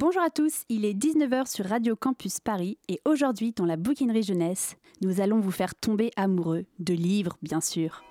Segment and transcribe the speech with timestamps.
[0.00, 4.22] Bonjour à tous, il est 19h sur Radio Campus Paris et aujourd'hui dans la bouquinerie
[4.22, 8.02] jeunesse, nous allons vous faire tomber amoureux de livres bien sûr.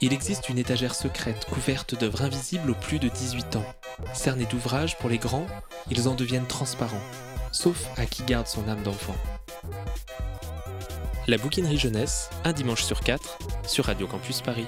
[0.00, 3.64] Il existe une étagère secrète couverte d'œuvres invisibles aux plus de 18 ans.
[4.12, 5.46] Cernés d'ouvrages pour les grands,
[5.88, 6.96] ils en deviennent transparents,
[7.52, 9.14] sauf à qui garde son âme d'enfant.
[11.28, 13.38] La bouquinerie jeunesse, un dimanche sur quatre,
[13.68, 14.66] sur Radio Campus Paris.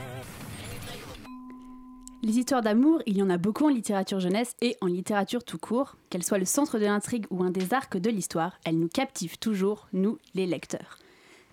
[2.23, 5.57] Les histoires d'amour, il y en a beaucoup en littérature jeunesse et en littérature tout
[5.57, 5.97] court.
[6.11, 9.39] Qu'elles soient le centre de l'intrigue ou un des arcs de l'histoire, elles nous captivent
[9.39, 10.99] toujours, nous, les lecteurs.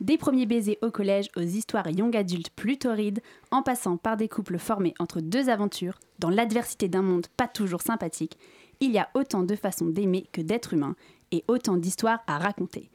[0.02, 4.27] Des premiers baisers au collège aux histoires young adultes plus torrides, en passant par des
[4.27, 8.38] couples formés entre deux aventures, dans l'adversité d'un monde pas toujours sympathique,
[8.81, 10.95] il y a autant de façons d'aimer que d'être humain,
[11.31, 12.90] et autant d'histoires à raconter.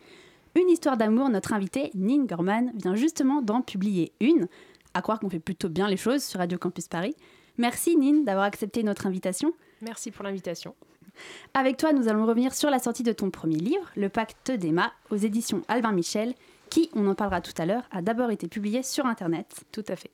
[0.61, 4.47] Une histoire d'amour, notre invité, Nin Gorman, vient justement d'en publier une,
[4.93, 7.17] à croire qu'on fait plutôt bien les choses sur Radio Campus Paris.
[7.59, 9.53] Merci Nin d'avoir accepté notre invitation.
[9.81, 10.75] Merci pour l'invitation.
[11.55, 14.93] Avec toi, nous allons revenir sur la sortie de ton premier livre, Le Pacte d'Emma,
[15.11, 16.35] aux éditions Albin Michel,
[16.71, 19.65] qui, on en parlera tout à l'heure, a d'abord été publié sur Internet.
[19.73, 20.11] Tout à fait.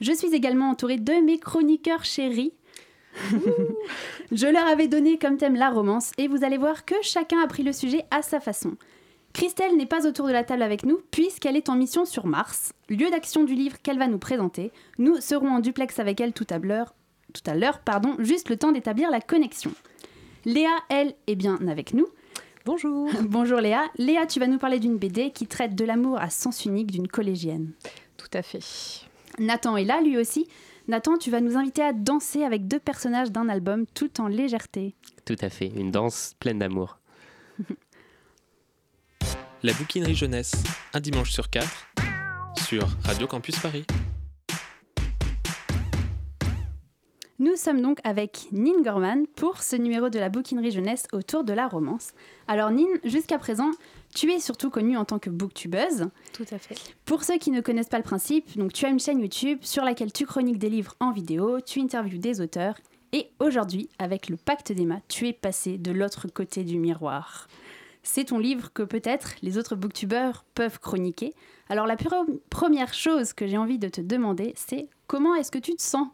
[0.00, 2.52] Je suis également entourée de mes chroniqueurs chéris.
[4.32, 7.48] Je leur avais donné comme thème la romance et vous allez voir que chacun a
[7.48, 8.76] pris le sujet à sa façon.
[9.32, 12.72] Christelle n'est pas autour de la table avec nous puisqu'elle est en mission sur Mars,
[12.88, 14.72] lieu d'action du livre qu'elle va nous présenter.
[14.98, 16.94] Nous serons en duplex avec elle tout à l'heure,
[17.32, 19.72] tout à l'heure, pardon, juste le temps d'établir la connexion.
[20.44, 22.06] Léa, elle, est bien avec nous.
[22.64, 23.08] Bonjour.
[23.22, 23.84] Bonjour Léa.
[23.96, 27.08] Léa, tu vas nous parler d'une BD qui traite de l'amour à sens unique d'une
[27.08, 27.72] collégienne.
[28.16, 28.60] Tout à fait.
[29.38, 30.46] Nathan est là, lui aussi.
[30.88, 34.94] Nathan, tu vas nous inviter à danser avec deux personnages d'un album tout en légèreté.
[35.24, 36.98] Tout à fait, une danse pleine d'amour.
[39.62, 40.54] La bouquinerie jeunesse,
[40.94, 41.86] un dimanche sur quatre,
[42.66, 43.84] sur Radio Campus Paris.
[47.38, 51.52] Nous sommes donc avec Nin Gorman pour ce numéro de la bouquinerie jeunesse autour de
[51.52, 52.12] la romance.
[52.48, 53.70] Alors Nin, jusqu'à présent,
[54.14, 56.08] tu es surtout connue en tant que booktubeuse.
[56.32, 56.78] Tout à fait.
[57.04, 59.84] Pour ceux qui ne connaissent pas le principe, donc tu as une chaîne YouTube sur
[59.84, 62.76] laquelle tu chroniques des livres en vidéo, tu interviews des auteurs
[63.12, 67.48] et aujourd'hui, avec le pacte d'Emma, tu es passé de l'autre côté du miroir.
[68.02, 71.34] C'est ton livre que peut-être les autres booktubeurs peuvent chroniquer.
[71.68, 71.96] Alors la
[72.48, 76.08] première chose que j'ai envie de te demander, c'est comment est-ce que tu te sens?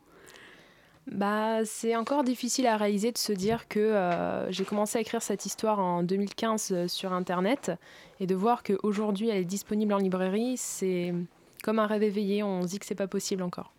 [1.06, 5.22] Bah, c'est encore difficile à réaliser de se dire que euh, j'ai commencé à écrire
[5.22, 7.70] cette histoire en 2015 euh, sur Internet
[8.18, 11.14] et de voir qu'aujourd'hui elle est disponible en librairie, c'est
[11.62, 13.72] comme un rêve éveillé, on se dit que c'est pas possible encore.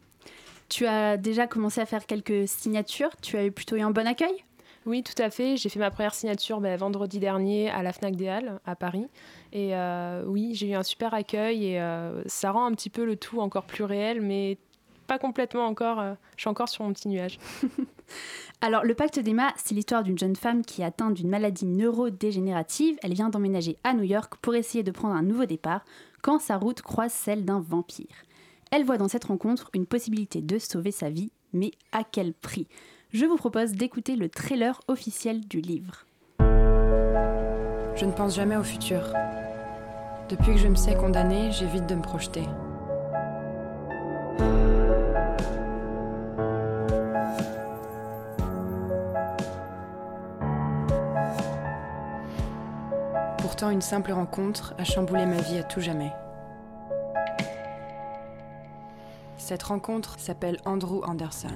[0.70, 4.08] Tu as déjà commencé à faire quelques signatures, tu as eu plutôt eu un bon
[4.08, 4.46] accueil?
[4.88, 5.58] Oui, tout à fait.
[5.58, 9.06] J'ai fait ma première signature ben, vendredi dernier à la FNAC des Halles, à Paris.
[9.52, 13.06] Et euh, oui, j'ai eu un super accueil et euh, ça rend un petit peu
[13.06, 14.58] le tout encore plus réel, mais
[15.06, 16.00] pas complètement encore.
[16.00, 17.38] Euh, je suis encore sur mon petit nuage.
[18.62, 22.98] Alors, le pacte d'Emma, c'est l'histoire d'une jeune femme qui est atteinte d'une maladie neurodégénérative.
[23.04, 25.84] Elle vient d'emménager à New York pour essayer de prendre un nouveau départ
[26.22, 28.24] quand sa route croise celle d'un vampire.
[28.72, 32.68] Elle voit dans cette rencontre une possibilité de sauver sa vie, mais à quel prix?
[33.14, 36.06] Je vous propose d'écouter le trailer officiel du livre.
[36.40, 39.14] Je ne pense jamais au futur.
[40.30, 42.44] Depuis que je me sais condamnée, j'évite de me projeter.
[53.40, 56.12] Pourtant, une simple rencontre a chamboulé ma vie à tout jamais.
[59.38, 61.56] Cette rencontre s'appelle Andrew Anderson.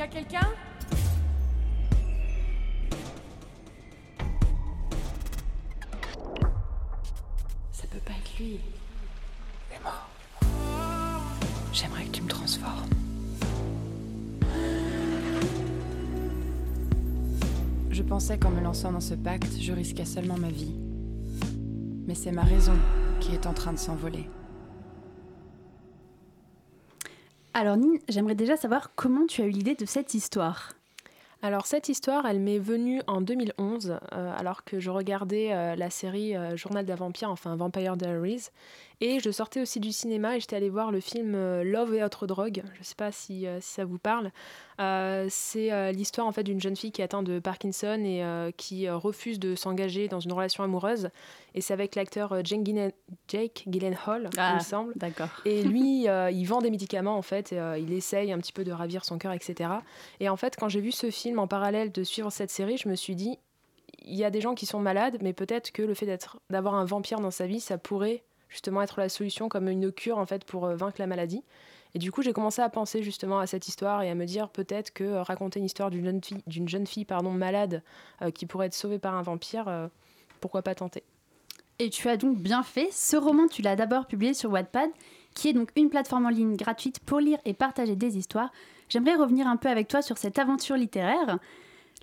[0.00, 0.48] Y a quelqu'un?
[7.70, 8.60] Ça peut pas être lui.
[9.70, 10.08] Emma.
[11.74, 12.88] J'aimerais que tu me transformes.
[17.90, 20.76] Je pensais qu'en me lançant dans ce pacte, je risquais seulement ma vie.
[22.06, 22.72] Mais c'est ma raison
[23.20, 24.24] qui est en train de s'envoler.
[27.60, 30.72] Alors Nine, j'aimerais déjà savoir comment tu as eu l'idée de cette histoire.
[31.42, 35.90] Alors cette histoire, elle m'est venue en 2011, euh, alors que je regardais euh, la
[35.90, 38.48] série euh, Journal d'un vampire, enfin Vampire Diaries,
[39.00, 41.32] et je sortais aussi du cinéma et j'étais allée voir le film
[41.62, 42.62] Love et autres drogues.
[42.74, 44.30] Je ne sais pas si, si, ça vous parle.
[45.28, 48.22] c'est l'histoire en fait d'une jeune fille qui est atteinte de Parkinson et
[48.56, 51.10] qui refuse de s'engager dans une relation amoureuse.
[51.54, 54.92] Et c'est avec l'acteur Jake Gyllenhaal, ah, il me semble.
[54.96, 55.28] D'accord.
[55.44, 57.52] Et lui, il vend des médicaments en fait.
[57.52, 59.70] Et, il essaye un petit peu de ravir son cœur, etc.
[60.20, 62.88] Et en fait, quand j'ai vu ce film en parallèle de suivre cette série, je
[62.88, 63.38] me suis dit,
[64.02, 66.74] il y a des gens qui sont malades, mais peut-être que le fait d'être, d'avoir
[66.74, 70.26] un vampire dans sa vie, ça pourrait justement être la solution comme une cure en
[70.26, 71.42] fait pour euh, vaincre la maladie.
[71.94, 74.48] Et du coup, j'ai commencé à penser justement à cette histoire et à me dire
[74.48, 77.82] peut-être que euh, raconter une histoire d'une jeune fille, d'une jeune fille pardon, malade
[78.22, 79.88] euh, qui pourrait être sauvée par un vampire, euh,
[80.40, 81.02] pourquoi pas tenter?
[81.78, 82.88] Et tu as donc bien fait.
[82.92, 84.90] Ce roman, tu l'as d'abord publié sur Wattpad,
[85.34, 88.52] qui est donc une plateforme en ligne gratuite pour lire et partager des histoires.
[88.88, 91.38] J'aimerais revenir un peu avec toi sur cette aventure littéraire.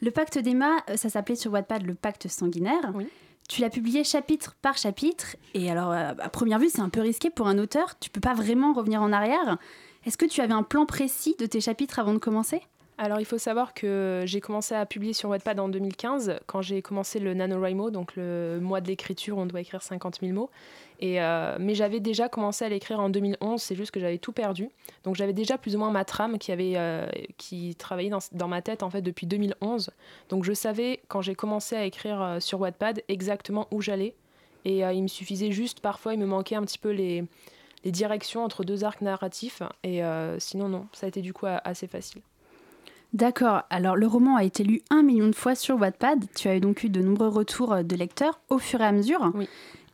[0.02, 2.92] Le pacte d'Emma, ça s'appelait sur Wattpad le pacte sanguinaire.
[2.96, 3.08] Oui.
[3.48, 7.30] Tu l'as publié chapitre par chapitre, et alors à première vue c'est un peu risqué
[7.30, 9.58] pour un auteur, tu peux pas vraiment revenir en arrière.
[10.06, 12.62] Est-ce que tu avais un plan précis de tes chapitres avant de commencer?
[13.00, 16.82] Alors, il faut savoir que j'ai commencé à publier sur Wattpad en 2015, quand j'ai
[16.82, 20.50] commencé le NaNoWriMo, donc le mois de l'écriture, on doit écrire 50 000 mots.
[21.00, 24.32] Et, euh, mais j'avais déjà commencé à l'écrire en 2011, c'est juste que j'avais tout
[24.32, 24.72] perdu.
[25.04, 27.08] Donc j'avais déjà plus ou moins ma trame qui, euh,
[27.78, 29.92] travaillait dans, dans, ma tête en fait depuis 2011.
[30.30, 34.16] Donc je savais quand j'ai commencé à écrire euh, sur Wattpad exactement où j'allais.
[34.66, 37.24] Et il me suffisait juste, parfois il me manquait un petit peu les,
[37.86, 39.62] les directions entre deux arcs narratifs.
[39.86, 40.02] Et
[40.40, 42.22] sinon non, ça a été du coup assez facile.
[43.14, 46.26] D'accord, alors le roman a été lu un million de fois sur Wattpad.
[46.36, 49.32] Tu as donc eu de nombreux retours de lecteurs au fur et à mesure.
[49.34, 49.48] Oui.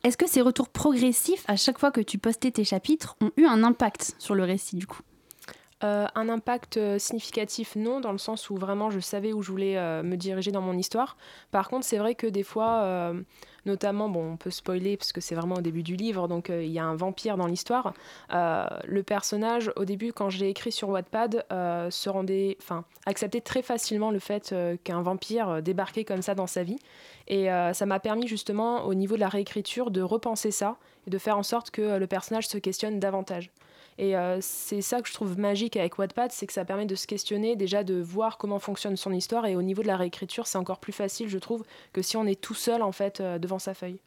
[0.04, 3.46] Est-ce que ces retours progressifs, à chaque fois que tu postais tes chapitres, ont eu
[3.46, 5.00] un impact sur le récit du coup?
[5.82, 9.50] Euh, un impact euh, significatif, non, dans le sens où vraiment je savais où je
[9.50, 11.16] voulais euh, me diriger dans mon histoire.
[11.50, 13.22] Par contre, c'est vrai que des fois, euh,
[13.66, 16.62] notamment, bon, on peut spoiler parce que c'est vraiment au début du livre, donc euh,
[16.62, 17.94] il y a un vampire dans l'histoire.
[18.32, 22.84] Euh, le personnage, au début, quand je l'ai écrit sur Wattpad, euh, se rendait, enfin,
[23.06, 26.78] acceptait très facilement le fait qu'un vampire débarquait comme ça dans sa vie.
[27.26, 30.76] Et ça m'a permis justement, au niveau de la réécriture, de repenser ça
[31.06, 33.50] et de faire en sorte que le personnage se questionne davantage.
[33.98, 36.94] Et euh, c'est ça que je trouve magique avec Wattpad, c'est que ça permet de
[36.94, 40.46] se questionner, déjà de voir comment fonctionne son histoire, et au niveau de la réécriture,
[40.46, 43.38] c'est encore plus facile, je trouve, que si on est tout seul en fait euh,
[43.38, 43.98] devant sa feuille.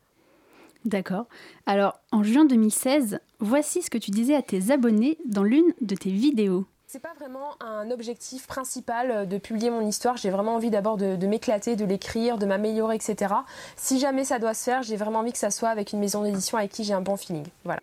[0.86, 1.26] D'accord.
[1.66, 5.96] Alors, en juin 2016, voici ce que tu disais à tes abonnés dans l'une de
[5.96, 6.66] tes vidéos.
[6.90, 10.16] C'est pas vraiment un objectif principal euh, de publier mon histoire.
[10.16, 13.34] J'ai vraiment envie d'abord de, de m'éclater, de l'écrire, de m'améliorer, etc.
[13.76, 16.24] Si jamais ça doit se faire, j'ai vraiment envie que ça soit avec une maison
[16.24, 17.46] d'édition avec qui j'ai un bon feeling.
[17.66, 17.82] Voilà.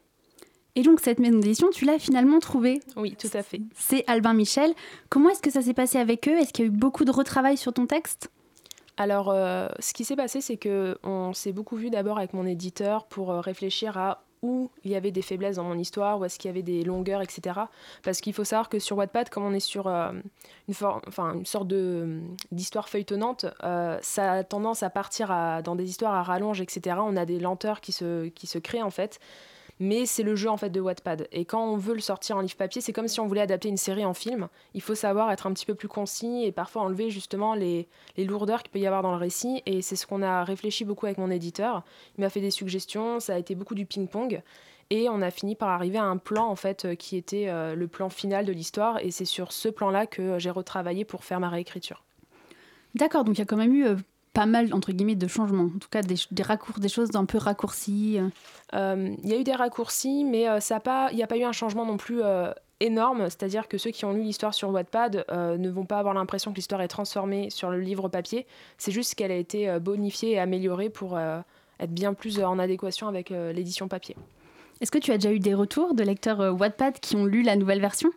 [0.76, 2.81] Et donc, cette maison d'édition, tu l'as finalement trouvée.
[2.97, 3.61] Oui, tout à fait.
[3.75, 4.73] C'est Albin Michel.
[5.09, 6.37] Comment est-ce que ça s'est passé avec eux?
[6.38, 8.29] Est-ce qu'il y a eu beaucoup de retravail sur ton texte?
[8.97, 12.47] Alors, euh, ce qui s'est passé, c'est que on s'est beaucoup vu d'abord avec mon
[12.47, 16.25] éditeur pour euh, réfléchir à où il y avait des faiblesses dans mon histoire, où
[16.26, 17.61] est-ce qu'il y avait des longueurs, etc.
[18.03, 20.12] Parce qu'il faut savoir que sur Wattpad, comme on est sur euh,
[20.69, 20.75] une,
[21.09, 22.21] enfin, une sorte de,
[22.53, 26.97] d'histoire feuilletonnante, euh, ça a tendance à partir à- dans des histoires à rallonge, etc.
[27.00, 29.19] On a des lenteurs qui se, qui se créent en fait.
[29.81, 31.26] Mais c'est le jeu en fait de Wattpad.
[31.32, 33.69] Et quand on veut le sortir en livre papier, c'est comme si on voulait adapter
[33.69, 34.49] une série en film.
[34.73, 38.62] Il faut savoir être un petit peu plus concis et parfois enlever justement les, lourdeurs
[38.62, 39.62] qu'il peut y avoir dans le récit.
[39.67, 41.82] Et c'est ce qu'on a réfléchi beaucoup avec mon éditeur.
[42.17, 44.43] Il m'a fait des suggestions, ça a été beaucoup du ping-pong.
[44.91, 47.75] Et on a fini par arriver à un plan en fait euh, qui était euh,
[47.75, 49.03] le plan final de l'histoire.
[49.03, 52.05] Et c'est sur ce plan-là que j'ai retravaillé pour faire ma réécriture.
[52.94, 53.97] D'accord, donc il y a quand même eu euh,
[54.34, 55.70] pas mal, entre guillemets, de changements.
[55.75, 58.19] En tout cas, des, des, raccours, des choses un peu raccourcies.
[58.19, 58.28] euh.
[58.75, 61.38] Euh, Il y a eu des raccourcis, mais euh, ça pas- il n'y a pas
[61.38, 63.22] eu un changement non plus euh, énorme.
[63.31, 66.50] C'est-à-dire que ceux qui ont lu l'histoire sur Wattpad euh, ne vont pas avoir l'impression
[66.50, 68.46] que l'histoire est transformée sur le livre papier.
[68.76, 71.38] C'est juste qu'elle a été bonifiée et améliorée pour euh,
[71.80, 74.16] être bien plus en adéquation avec euh, l'édition papier.
[74.80, 77.54] Est-ce que tu as déjà eu des retours de lecteurs Wattpad qui ont lu la
[77.54, 78.10] nouvelle version?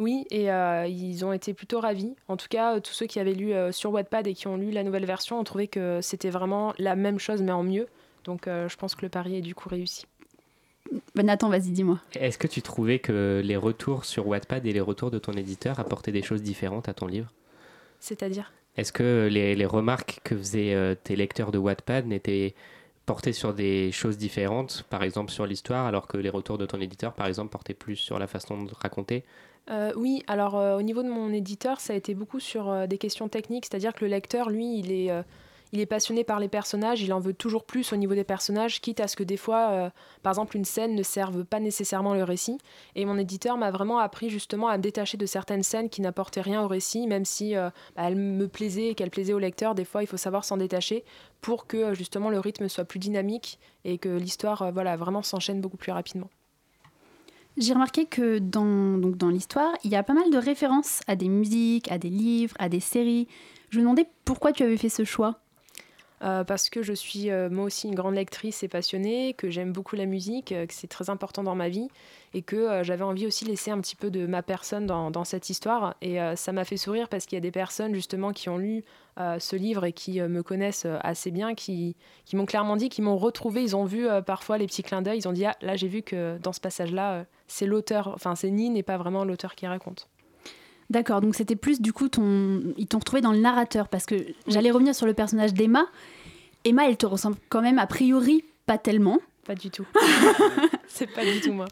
[0.00, 2.16] Oui, et euh, ils ont été plutôt ravis.
[2.26, 4.70] En tout cas, tous ceux qui avaient lu euh, sur Wattpad et qui ont lu
[4.70, 7.86] la nouvelle version ont trouvé que c'était vraiment la même chose, mais en mieux.
[8.24, 10.06] Donc euh, je pense que le pari est du coup réussi.
[11.14, 12.00] Ben, Nathan, vas-y, dis-moi.
[12.14, 15.78] Est-ce que tu trouvais que les retours sur Wattpad et les retours de ton éditeur
[15.78, 17.30] apportaient des choses différentes à ton livre?
[18.00, 18.52] C'est-à-dire?
[18.78, 22.54] Est-ce que les, les remarques que faisaient euh, tes lecteurs de Wattpad n'étaient
[23.04, 26.80] portées sur des choses différentes, par exemple sur l'histoire, alors que les retours de ton
[26.80, 29.24] éditeur, par exemple, portaient plus sur la façon de raconter?
[29.70, 32.86] Euh, oui, alors euh, au niveau de mon éditeur, ça a été beaucoup sur euh,
[32.86, 35.10] des questions techniques, c'est-à-dire que le lecteur, lui, il est,
[35.72, 38.80] il est passionné par les personnages, il en veut toujours plus au niveau des personnages,
[38.80, 39.92] quitte à ce que des fois,
[40.24, 42.58] par exemple, une scène ne serve pas nécessairement le récit.
[42.96, 46.40] Et mon éditeur m'a vraiment appris justement à me détacher de certaines scènes qui n'apportaient
[46.40, 49.76] rien au récit, même si bah, elles me plaisaient et qu'elles plaisaient au lecteur.
[49.76, 51.04] Des fois, il faut savoir s'en détacher
[51.40, 55.76] pour que justement le rythme soit plus dynamique et que l'histoire, voilà, vraiment s'enchaîne beaucoup
[55.76, 56.30] plus rapidement.
[57.56, 61.90] J'ai remarqué que dans, l'histoire, il y a pas mal de références à des musiques,
[61.90, 63.28] à des livres, à des séries.
[63.70, 65.40] Je me demandais pourquoi tu avais fait ce choix.
[66.22, 69.72] Euh, parce que je suis euh, moi aussi une grande lectrice et passionnée, que j'aime
[69.72, 71.88] beaucoup la musique, euh, que c'est très important dans ma vie
[72.34, 75.50] et que j'avais envie aussi de laisser un petit peu de ma personne dans, cette
[75.50, 75.96] histoire.
[76.00, 78.84] Et ça m'a fait sourire parce qu'il y a des personnes justement qui ont lu
[79.16, 81.96] ce livre et qui me connaissent assez bien, qui,
[82.26, 85.18] qui m'ont clairement dit, qui m'ont retrouvé, ils ont vu parfois les petits clins d'œil,
[85.18, 88.50] ils ont dit, ah là j'ai vu que dans ce passage-là, c'est l'auteur, enfin c'est
[88.50, 90.06] Nine et pas vraiment l'auteur qui raconte.
[90.90, 92.74] D'accord, donc c'était plus du coup ton.
[92.76, 94.16] Ils t'ont retrouvé dans le narrateur parce que
[94.48, 95.86] j'allais revenir sur le personnage d'Emma.
[96.64, 99.18] Emma, elle te ressemble quand même a priori pas tellement.
[99.46, 99.86] Pas du tout.
[100.88, 101.66] c'est pas du tout moi.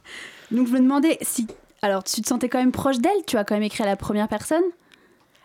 [0.53, 1.49] Donc je me demandais si.
[1.83, 3.25] Alors tu te sentais quand même proche d'elle?
[3.27, 4.63] Tu as quand même écrit à la première personne?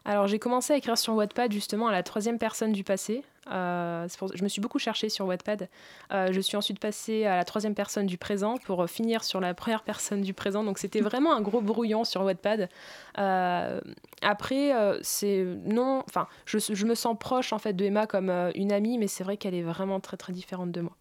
[0.06, 3.24] Alors j'ai commencé à écrire sur Wattpad justement à la troisième personne du passé.
[3.52, 5.70] Euh, je me suis beaucoup cherchée sur Wattpad.
[6.12, 9.54] Euh, je suis ensuite passée à la troisième personne du présent pour finir sur la
[9.54, 10.64] première personne du présent.
[10.64, 12.70] Donc c'était vraiment un gros brouillon sur Wattpad.
[13.18, 13.82] Euh,
[14.22, 18.72] après, c'est non, enfin, je, je, me sens proche en fait de Emma comme une
[18.72, 20.96] amie, mais c'est vrai qu'elle est vraiment très très différente de moi.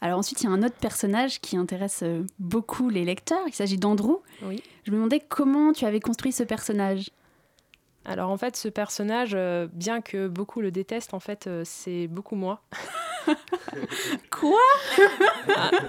[0.00, 2.04] Alors ensuite, il y a un autre personnage qui intéresse
[2.38, 3.42] beaucoup les lecteurs.
[3.46, 4.20] Il s'agit d'Andrew.
[4.42, 4.62] Oui.
[4.84, 7.10] Je me demandais comment tu avais construit ce personnage.
[8.08, 12.06] Alors en fait, ce personnage, euh, bien que beaucoup le détestent, en fait, euh, c'est
[12.06, 12.60] beaucoup moi.
[14.30, 14.60] Quoi?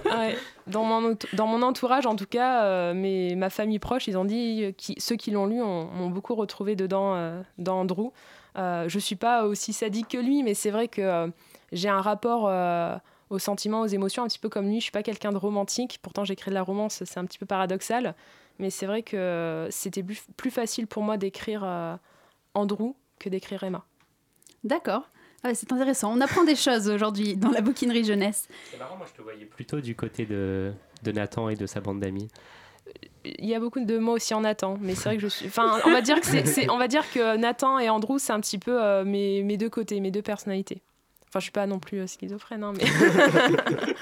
[0.10, 0.30] Ah,
[0.66, 4.74] dans, mon, dans mon entourage, en tout cas, euh, ma famille proche, ils ont dit,
[4.78, 8.12] qui, ceux qui l'ont lu m'ont beaucoup retrouvé dedans, dans Andrew.
[8.56, 11.32] je suis pas aussi sadique que lui, mais c'est vrai que
[11.72, 12.52] j'ai un rapport
[13.30, 14.78] aux sentiments, aux émotions, un petit peu comme lui.
[14.78, 17.46] Je suis pas quelqu'un de romantique, pourtant j'écris de la romance, c'est un petit peu
[17.46, 18.16] paradoxal.
[18.60, 21.96] Mais c'est vrai que c'était plus, facile pour moi d'écrire euh,
[22.54, 23.86] Andrew que d'écrire Emma.
[24.64, 25.10] D'accord.
[25.44, 26.12] Ah c'est intéressant.
[26.16, 28.48] On apprend des choses aujourd'hui dans la bouquinerie jeunesse.
[28.72, 30.74] C'est marrant, moi je te voyais plutôt du côté de,
[31.04, 32.28] de Nathan et de sa bande d'amis.
[33.26, 35.48] Il y a beaucoup de mots aussi en Nathan, mais c'est vrai que je suis.
[35.48, 38.40] Enfin, on va dire que c'est, on va dire que Nathan et Andrew, c'est un
[38.40, 40.82] petit peu euh, mes, mes, deux côtés, mes deux personnalités.
[41.28, 42.86] Enfin, je suis pas non plus euh, schizophrène, hein, mais.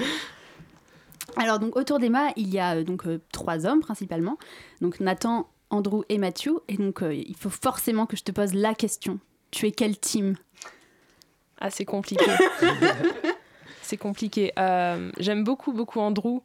[1.37, 4.37] Alors donc autour d'Emma, il y a euh, donc euh, trois hommes principalement,
[4.81, 6.59] donc Nathan, Andrew et Matthew.
[6.67, 9.19] Et donc euh, il faut forcément que je te pose la question.
[9.51, 10.35] Tu es quel team?
[11.59, 12.25] Ah c'est compliqué.
[13.81, 14.51] c'est compliqué.
[15.17, 16.41] J'aime beaucoup beaucoup Andrew.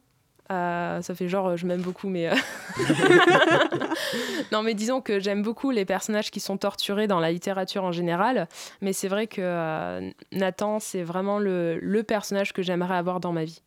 [0.49, 2.29] ça fait genre je m'aime beaucoup mais
[4.51, 7.91] non mais disons que j'aime beaucoup les personnages qui sont torturés dans la littérature en
[7.91, 8.47] général
[8.81, 13.61] mais c'est vrai que Nathan c'est vraiment le personnage que j'aimerais avoir dans ma vie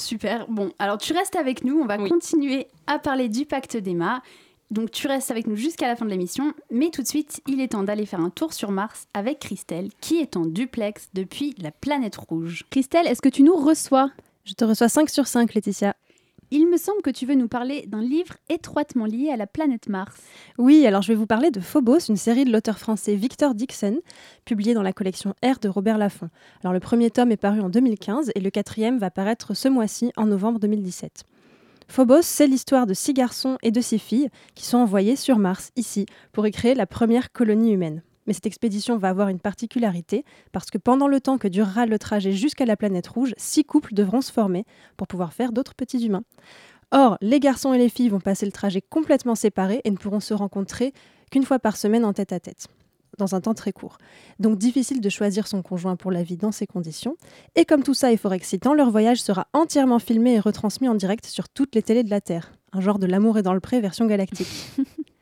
[0.00, 0.46] Super.
[0.48, 1.78] Bon, alors tu restes avec nous.
[1.78, 4.22] On va continuer à parler du pacte d'Emma.
[4.70, 6.54] Donc tu restes avec nous jusqu'à la fin de l'émission.
[6.70, 9.90] Mais tout de suite, il est temps d'aller faire un tour sur Mars avec Christelle,
[10.00, 12.64] qui est en duplex depuis la planète rouge.
[12.70, 14.10] Christelle, est-ce que tu nous reçois?
[14.44, 15.94] Je te reçois 5 sur 5, Laetitia.
[16.52, 19.88] Il me semble que tu veux nous parler d'un livre étroitement lié à la planète
[19.88, 20.20] Mars.
[20.58, 24.00] Oui, alors je vais vous parler de Phobos, une série de l'auteur français Victor Dixon,
[24.44, 26.28] publiée dans la collection R de Robert Laffont.
[26.64, 30.10] Alors le premier tome est paru en 2015 et le quatrième va paraître ce mois-ci,
[30.16, 31.22] en novembre 2017.
[31.86, 35.70] Phobos, c'est l'histoire de six garçons et de six filles qui sont envoyés sur Mars,
[35.76, 38.02] ici, pour y créer la première colonie humaine.
[38.26, 41.98] Mais cette expédition va avoir une particularité parce que pendant le temps que durera le
[41.98, 44.64] trajet jusqu'à la planète rouge, six couples devront se former
[44.96, 46.24] pour pouvoir faire d'autres petits humains.
[46.92, 50.20] Or, les garçons et les filles vont passer le trajet complètement séparés et ne pourront
[50.20, 50.92] se rencontrer
[51.30, 52.66] qu'une fois par semaine en tête à tête
[53.18, 53.98] dans un temps très court.
[54.38, 57.16] Donc difficile de choisir son conjoint pour la vie dans ces conditions.
[57.54, 60.94] Et comme tout ça est fort excitant, leur voyage sera entièrement filmé et retransmis en
[60.94, 62.52] direct sur toutes les télés de la Terre.
[62.72, 64.48] Un genre de l'amour est dans le pré version galactique.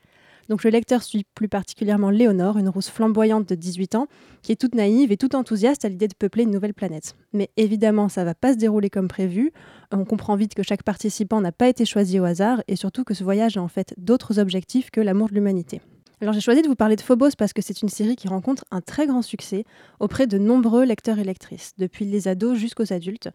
[0.48, 4.06] Donc le lecteur suit plus particulièrement Léonore, une rousse flamboyante de 18 ans,
[4.42, 7.16] qui est toute naïve et toute enthousiaste à l'idée de peupler une nouvelle planète.
[7.32, 9.52] Mais évidemment, ça va pas se dérouler comme prévu.
[9.92, 13.14] On comprend vite que chaque participant n'a pas été choisi au hasard et surtout que
[13.14, 15.80] ce voyage a en fait d'autres objectifs que l'amour de l'humanité.
[16.20, 18.64] Alors j'ai choisi de vous parler de Phobos parce que c'est une série qui rencontre
[18.72, 19.64] un très grand succès
[20.00, 23.28] auprès de nombreux lecteurs et lectrices, depuis les ados jusqu'aux adultes.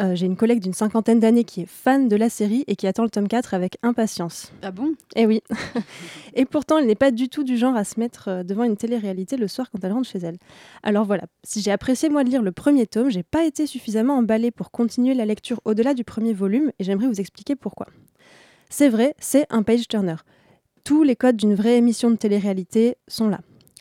[0.00, 2.88] Euh, j'ai une collègue d'une cinquantaine d'années qui est fan de la série et qui
[2.88, 4.50] attend le tome 4 avec impatience.
[4.62, 4.94] Ah bon?
[5.14, 5.42] Eh oui.
[6.34, 8.76] et pourtant, elle n'est pas du tout du genre à se mettre euh, devant une
[8.76, 10.38] télé-réalité le soir quand elle rentre chez elle.
[10.82, 14.18] Alors voilà, si j'ai apprécié moi de lire le premier tome, j'ai pas été suffisamment
[14.18, 17.86] emballée pour continuer la lecture au-delà du premier volume et j'aimerais vous expliquer pourquoi.
[18.70, 20.16] C'est vrai, c'est un page turner
[20.84, 23.40] tous les codes d'une vraie émission de télé-réalité sont là.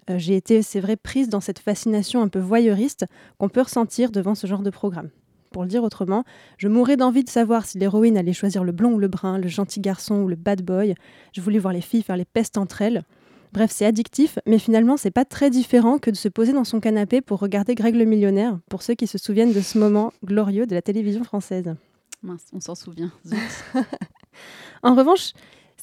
[0.10, 3.06] Euh, j'ai été, c'est vrai, prise dans cette fascination un peu voyeuriste
[3.38, 5.10] qu'on peut ressentir devant ce genre de programme.
[5.52, 6.24] Pour le dire autrement,
[6.58, 9.48] je mourais d'envie de savoir si l'héroïne allait choisir le blond ou le brun, le
[9.48, 10.96] gentil garçon ou le bad boy.
[11.34, 13.04] Je voulais voir les filles faire les pestes entre elles.
[13.52, 16.80] Bref, c'est addictif, mais finalement, c'est pas très différent que de se poser dans son
[16.80, 20.66] canapé pour regarder Greg le millionnaire, pour ceux qui se souviennent de ce moment glorieux
[20.66, 21.76] de la télévision française.
[22.24, 23.12] Mince, on s'en souvient.
[24.84, 25.34] en revanche,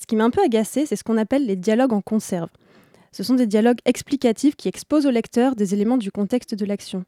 [0.00, 2.48] ce qui m'a un peu agacé, c'est ce qu'on appelle les dialogues en conserve.
[3.12, 7.04] Ce sont des dialogues explicatifs qui exposent au lecteur des éléments du contexte de l'action.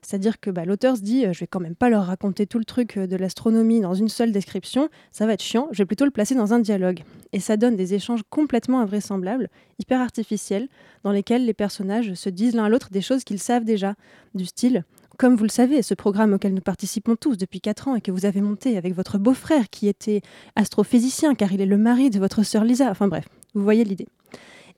[0.00, 2.60] C'est-à-dire que bah, l'auteur se dit, euh, je vais quand même pas leur raconter tout
[2.60, 5.86] le truc euh, de l'astronomie dans une seule description, ça va être chiant, je vais
[5.86, 7.02] plutôt le placer dans un dialogue.
[7.32, 9.48] Et ça donne des échanges complètement invraisemblables,
[9.80, 10.68] hyper artificiels,
[11.02, 13.94] dans lesquels les personnages se disent l'un à l'autre des choses qu'ils savent déjà,
[14.36, 14.84] du style
[15.16, 18.10] comme vous le savez, ce programme auquel nous participons tous depuis 4 ans et que
[18.10, 20.20] vous avez monté avec votre beau-frère qui était
[20.54, 24.06] astrophysicien car il est le mari de votre sœur Lisa, enfin bref, vous voyez l'idée.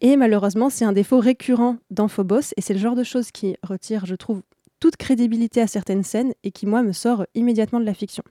[0.01, 3.57] Et malheureusement, c'est un défaut récurrent dans Phobos et c'est le genre de choses qui
[3.63, 4.43] retire, je trouve,
[4.81, 8.23] toute crédibilité à certaines scènes et qui, moi, me sort immédiatement de la fiction.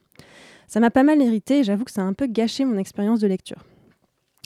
[0.67, 3.19] Ça m'a pas mal irrité et j'avoue que ça a un peu gâché mon expérience
[3.19, 3.63] de lecture.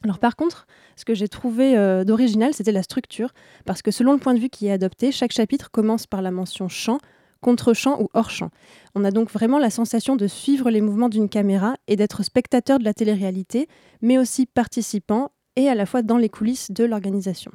[0.04, 0.66] Alors par contre,
[0.96, 3.32] ce que j'ai trouvé euh, d'original, c'était la structure,
[3.66, 6.32] parce que selon le point de vue qui est adopté, chaque chapitre commence par la
[6.32, 6.98] mention champ,
[7.42, 8.50] contre-champ ou hors-champ.
[8.96, 12.80] On a donc vraiment la sensation de suivre les mouvements d'une caméra et d'être spectateur
[12.80, 13.68] de la télé-réalité,
[14.02, 17.52] mais aussi participant et à la fois dans les coulisses de l'organisation.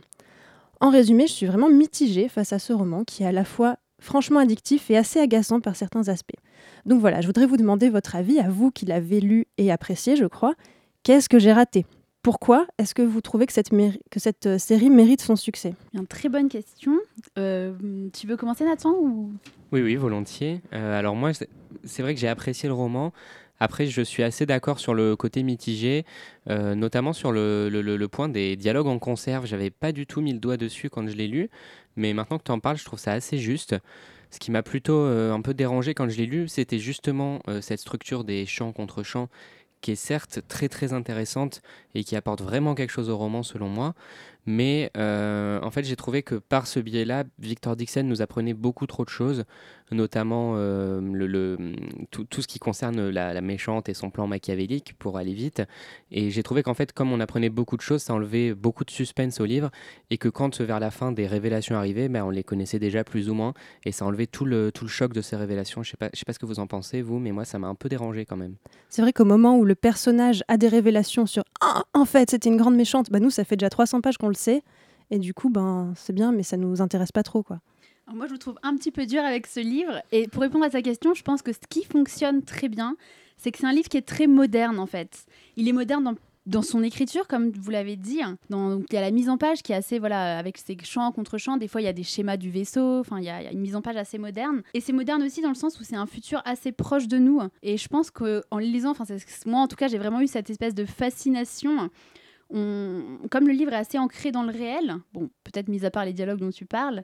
[0.80, 3.78] En résumé, je suis vraiment mitigée face à ce roman qui est à la fois
[3.98, 6.36] franchement addictif et assez agaçant par certains aspects.
[6.84, 10.16] Donc voilà, je voudrais vous demander votre avis, à vous qui l'avez lu et apprécié,
[10.16, 10.54] je crois.
[11.02, 11.86] Qu'est-ce que j'ai raté?
[12.22, 15.74] Pourquoi est-ce que vous trouvez que cette, euh, série mérite son succès?
[15.94, 16.92] Une très bonne question.
[17.38, 19.32] Euh, tu veux commencer Nathan ou...
[19.72, 20.60] Oui, oui, volontiers.
[20.72, 21.32] Euh, alors moi,
[21.84, 23.12] c'est vrai que j'ai apprécié le roman.
[23.58, 26.04] Après, je suis assez d'accord sur le côté mitigé,
[26.46, 29.46] notamment sur le, le, point des dialogues en conserve.
[29.46, 31.48] J'avais pas du tout mis le doigt dessus quand je l'ai lu,
[31.96, 33.74] mais maintenant que tu en parles, je trouve ça assez juste.
[34.30, 38.24] Ce qui m'a plutôt un peu dérangé quand je l'ai lu, c'était justement cette structure
[38.24, 39.30] des chants contre chants
[39.86, 41.62] qui est certes très très intéressante
[41.94, 43.94] et qui apporte vraiment quelque chose au roman selon moi,
[44.46, 48.86] mais euh, en fait, j'ai trouvé que par ce biais-là, Victor Dixon nous apprenait beaucoup
[48.86, 49.44] trop de choses,
[49.90, 51.58] notamment euh, le,
[52.12, 55.62] tout, tout, ce qui concerne la, méchante et son plan machiavélique, pour aller vite.
[56.12, 58.90] Et j'ai trouvé qu'en fait, comme on apprenait beaucoup de choses, ça enlevait beaucoup de
[58.90, 59.70] suspense au livre,
[60.10, 63.28] et que quand vers la fin des révélations arrivaient, ben, on les connaissait déjà plus
[63.28, 63.52] ou moins,
[63.84, 65.82] et ça enlevait tout le, tout le choc de ces révélations.
[65.82, 67.44] Je ne sais, pas, je sais pas ce que vous en pensez, vous, mais moi,
[67.44, 68.54] ça m'a un peu dérangé quand même.
[68.88, 72.48] C'est vrai qu'au moment où le personnage a des révélations sur ah, en fait, c'était
[72.48, 74.62] une grande méchante, bah, nous, ça fait déjà 300 pages qu'on le sait.
[75.10, 77.60] Et du coup, ben, c'est bien, mais ça nous intéresse pas trop, quoi.
[78.12, 80.02] moi, je vous trouve un petit peu dur avec ce livre.
[80.12, 82.96] Et pour répondre à sa question, je pense que ce qui fonctionne très bien,
[83.36, 85.26] c'est que c'est un livre qui est très moderne, en fait.
[85.56, 86.14] Il est moderne dans,
[86.46, 88.20] dans son écriture, comme vous l'avez dit.
[88.50, 91.12] Dans, il y a la mise en page qui est assez, voilà, avec ses chants
[91.12, 91.56] contre chants.
[91.56, 93.00] Des fois, il y a des schémas du vaisseau.
[93.00, 94.62] Enfin, il y, a, une mise en page assez moderne.
[94.74, 97.40] Et c'est moderne aussi dans le sens où c'est un futur assez proche de nous.
[97.62, 99.04] Et je pense qu'en le lisant, enfin,
[99.44, 101.90] moi, en tout cas, j'ai vraiment eu cette espèce de fascination
[102.48, 106.12] comme le livre est assez ancré dans le réel, bon, peut-être mis à part les
[106.12, 107.02] dialogues dont tu parles,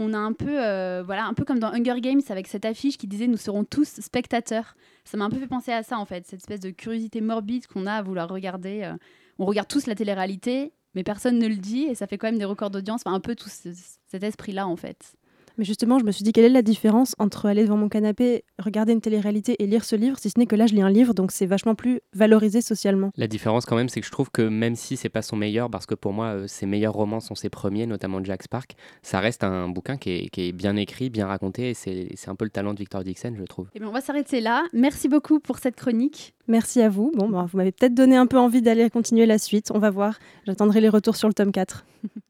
[0.00, 2.96] on a un peu, euh, voilà, un peu comme dans Hunger Games avec cette affiche
[2.96, 4.74] qui disait nous serons tous spectateurs.
[5.04, 7.66] Ça m'a un peu fait penser à ça en fait, cette espèce de curiosité morbide
[7.66, 8.82] qu'on a à vouloir regarder.
[8.82, 8.96] Euh,
[9.38, 12.38] on regarde tous la télé-réalité, mais personne ne le dit et ça fait quand même
[12.38, 13.02] des records d'audience.
[13.04, 15.16] Un peu tout cet esprit-là en fait.
[15.58, 18.44] Mais justement, je me suis dit, quelle est la différence entre aller devant mon canapé,
[18.58, 20.90] regarder une télé-réalité et lire ce livre, si ce n'est que là, je lis un
[20.90, 23.10] livre, donc c'est vachement plus valorisé socialement.
[23.16, 25.70] La différence, quand même, c'est que je trouve que même si c'est pas son meilleur,
[25.70, 29.20] parce que pour moi, euh, ses meilleurs romans sont ses premiers, notamment Jack Spark, ça
[29.20, 32.74] reste un bouquin qui est, bien écrit, bien raconté, et c'est un peu le talent
[32.74, 33.66] de Victor Dixon, je trouve.
[33.66, 34.64] Et eh bien, on va s'arrêter là.
[34.72, 36.34] Merci beaucoup pour cette chronique.
[36.48, 37.12] Merci à vous.
[37.14, 39.70] Bon, ben, vous m'avez peut-être donné un peu envie d'aller continuer la suite.
[39.72, 40.18] On va voir.
[40.46, 41.84] J'attendrai les retours sur le tome 4.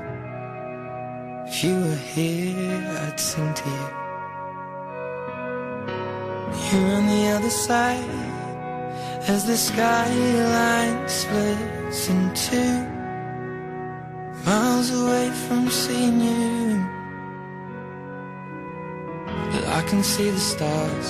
[1.53, 3.87] If you were here, I'd sing to you.
[6.71, 8.09] You're on the other side
[9.27, 12.77] as the skyline splits in two.
[14.45, 16.85] Miles away from seeing you.
[19.51, 21.09] But I can see the stars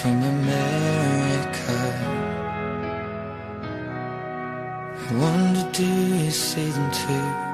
[0.00, 1.78] from America.
[5.08, 7.45] I wonder, do you see them too?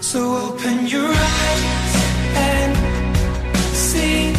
[0.00, 1.94] So open your eyes
[2.34, 2.76] and
[3.74, 4.32] see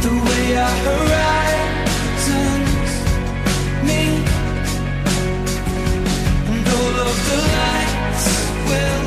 [0.00, 2.22] the way our horizons
[3.84, 4.28] meet,
[6.48, 8.26] and all of the lights
[8.68, 9.04] will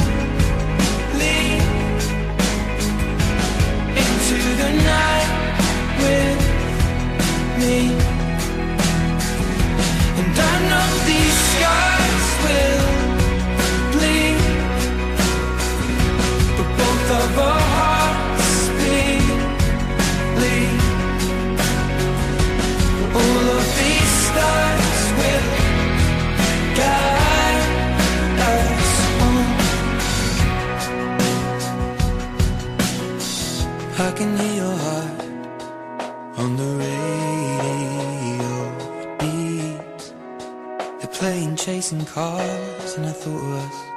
[1.20, 1.64] lead
[4.04, 5.32] into the night
[6.04, 6.40] with
[7.60, 7.78] me,
[10.20, 12.03] and I know these scars
[17.10, 19.32] of hearts believe
[23.20, 25.48] all of these stars will
[26.80, 27.64] guide
[28.52, 28.92] us.
[34.00, 35.22] I can hear your heart
[36.38, 38.54] on the radio.
[39.22, 40.14] It.
[41.00, 43.93] They're playing chasing cars, and I thought of us.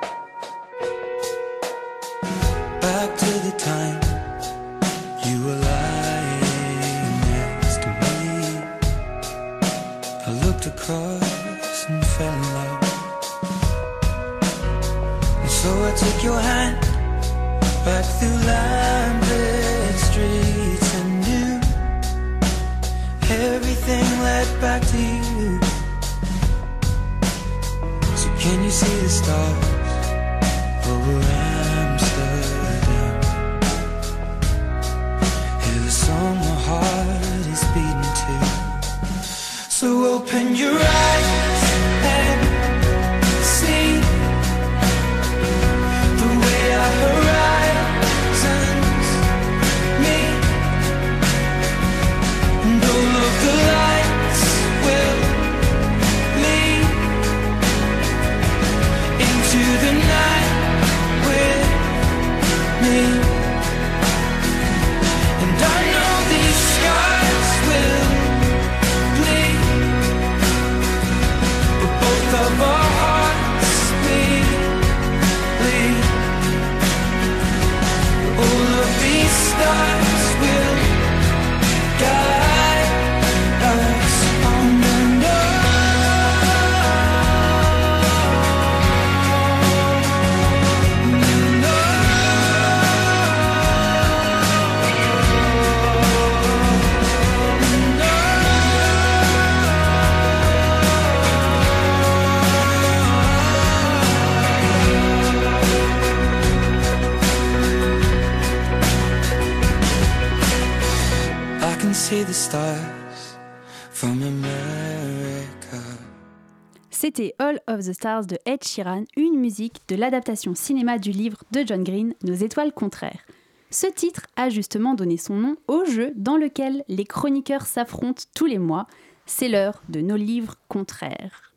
[117.38, 121.64] All of the Stars de Ed Sheeran, une musique de l'adaptation cinéma du livre de
[121.66, 123.24] John Green, Nos étoiles contraires.
[123.70, 128.46] Ce titre a justement donné son nom au jeu dans lequel les chroniqueurs s'affrontent tous
[128.46, 128.86] les mois.
[129.24, 131.52] C'est l'heure de nos livres contraires.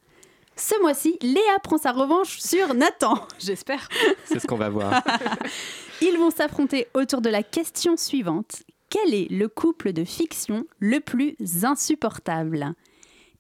[0.56, 3.88] Ce mois-ci, Léa prend sa revanche sur Nathan, j'espère.
[4.26, 5.04] C'est ce qu'on va voir.
[6.02, 8.64] Ils vont s'affronter autour de la question suivante.
[8.90, 12.76] Quel est le couple de fiction le plus insupportable?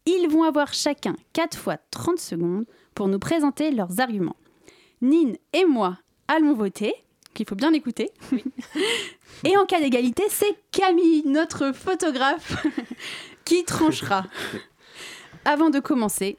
[0.06, 4.36] Ils vont avoir chacun 4 fois 30 secondes pour nous présenter leurs arguments.
[5.02, 6.94] Nine et moi allons voter,
[7.34, 8.12] qu'il faut bien écouter.
[9.44, 12.66] Et en cas d'égalité, c'est Camille, notre photographe,
[13.46, 14.26] qui tranchera.
[15.46, 16.38] Avant de commencer,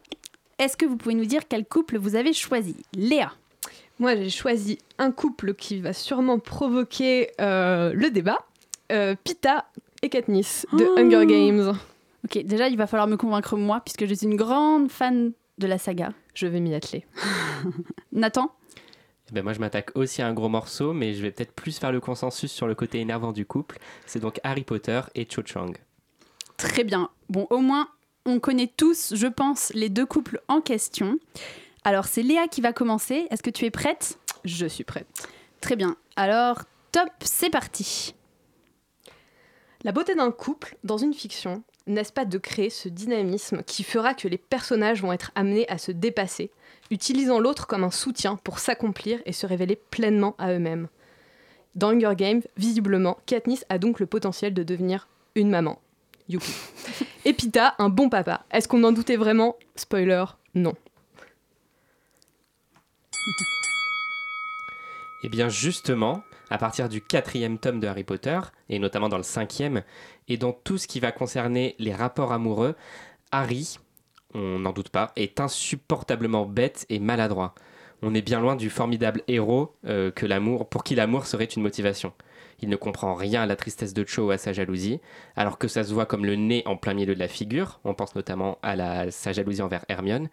[0.59, 2.77] est-ce que vous pouvez nous dire quel couple vous avez choisi?
[2.95, 3.33] Léa
[3.99, 8.39] Moi, j'ai choisi un couple qui va sûrement provoquer euh, le débat.
[8.93, 9.67] Euh, Pita
[10.03, 10.99] et Katniss de Oh.
[10.99, 11.75] Hunger Games.
[12.25, 15.67] Ok, déjà, il va falloir me convaincre moi, puisque je suis une grande fan de
[15.67, 16.13] la saga.
[16.35, 17.07] Je vais m'y atteler.
[18.13, 18.55] Nathan
[19.29, 21.79] Eh ben moi, je m'attaque aussi à un gros morceau, mais je vais peut-être plus
[21.79, 23.79] faire le consensus sur le côté énervant du couple.
[24.07, 25.73] C'est donc Harry Potter et Cho Chang.
[26.57, 27.11] Très bien.
[27.31, 27.89] Bon, au moins,
[28.27, 31.19] on connaît tous, je pense, les deux couples en question.
[31.85, 33.27] Alors, c'est Léa qui va commencer.
[33.31, 34.19] Est-ce que tu es prête?
[34.45, 35.07] Je suis prête.
[35.61, 35.97] Très bien.
[36.17, 38.15] Alors, top, c'est parti.
[39.85, 44.15] La beauté d'un couple dans une fiction, n'est-ce pas de créer ce dynamisme qui fera
[44.15, 46.51] que les personnages vont être amenés à se dépasser,
[46.91, 50.89] utilisant l'autre comme un soutien pour s'accomplir et se révéler pleinement à eux-mêmes
[51.75, 55.81] Dans Hunger Games, visiblement, Katniss a donc le potentiel de devenir une maman.
[56.29, 56.53] Youpi.
[57.25, 58.45] Et Pita, un bon papa.
[58.51, 59.57] Est-ce qu'on en doutait vraiment?
[59.77, 60.25] Spoiler,
[60.55, 60.75] non.
[65.23, 69.23] Eh bien justement, à partir du quatrième tome de Harry Potter, et notamment dans le
[69.23, 69.83] cinquième,
[70.29, 72.75] et dans tout ce qui va concerner les rapports amoureux,
[73.33, 73.79] Harry,
[74.35, 77.55] on n'en doute pas, est insupportablement bête et maladroit.
[78.03, 80.11] On est bien loin du formidable héros euh,
[80.71, 82.13] pour qui l'amour serait une motivation.
[82.63, 85.01] Il ne comprend rien à la tristesse de Cho ou à sa jalousie,
[85.37, 87.95] alors que ça se voit comme le nez en plein milieu de la figure, on
[87.95, 90.29] pense notamment à sa jalousie envers Hermione,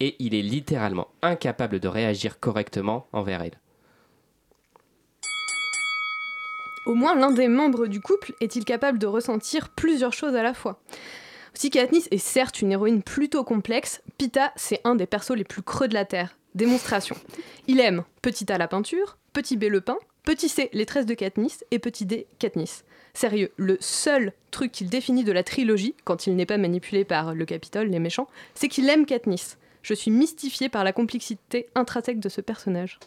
[0.00, 3.58] et il est littéralement incapable de réagir correctement envers elle.
[6.84, 10.52] Au moins l'un des membres du couple est-il capable de ressentir plusieurs choses à la
[10.52, 10.80] fois
[11.54, 15.62] Si Katniss est certes une héroïne plutôt complexe, Pita, c'est un des persos les plus
[15.62, 16.36] creux de la Terre.
[16.56, 17.16] Démonstration.
[17.68, 21.14] Il aime Petit A la peinture, Petit B le pain, Petit C, les tresses de
[21.14, 22.84] Katniss, et petit D, Katniss.
[23.14, 27.34] Sérieux, le seul truc qu'il définit de la trilogie, quand il n'est pas manipulé par
[27.34, 29.56] le Capitole, les méchants, c'est qu'il aime Katniss.
[29.82, 32.98] Je suis mystifiée par la complexité intrinsèque de ce personnage.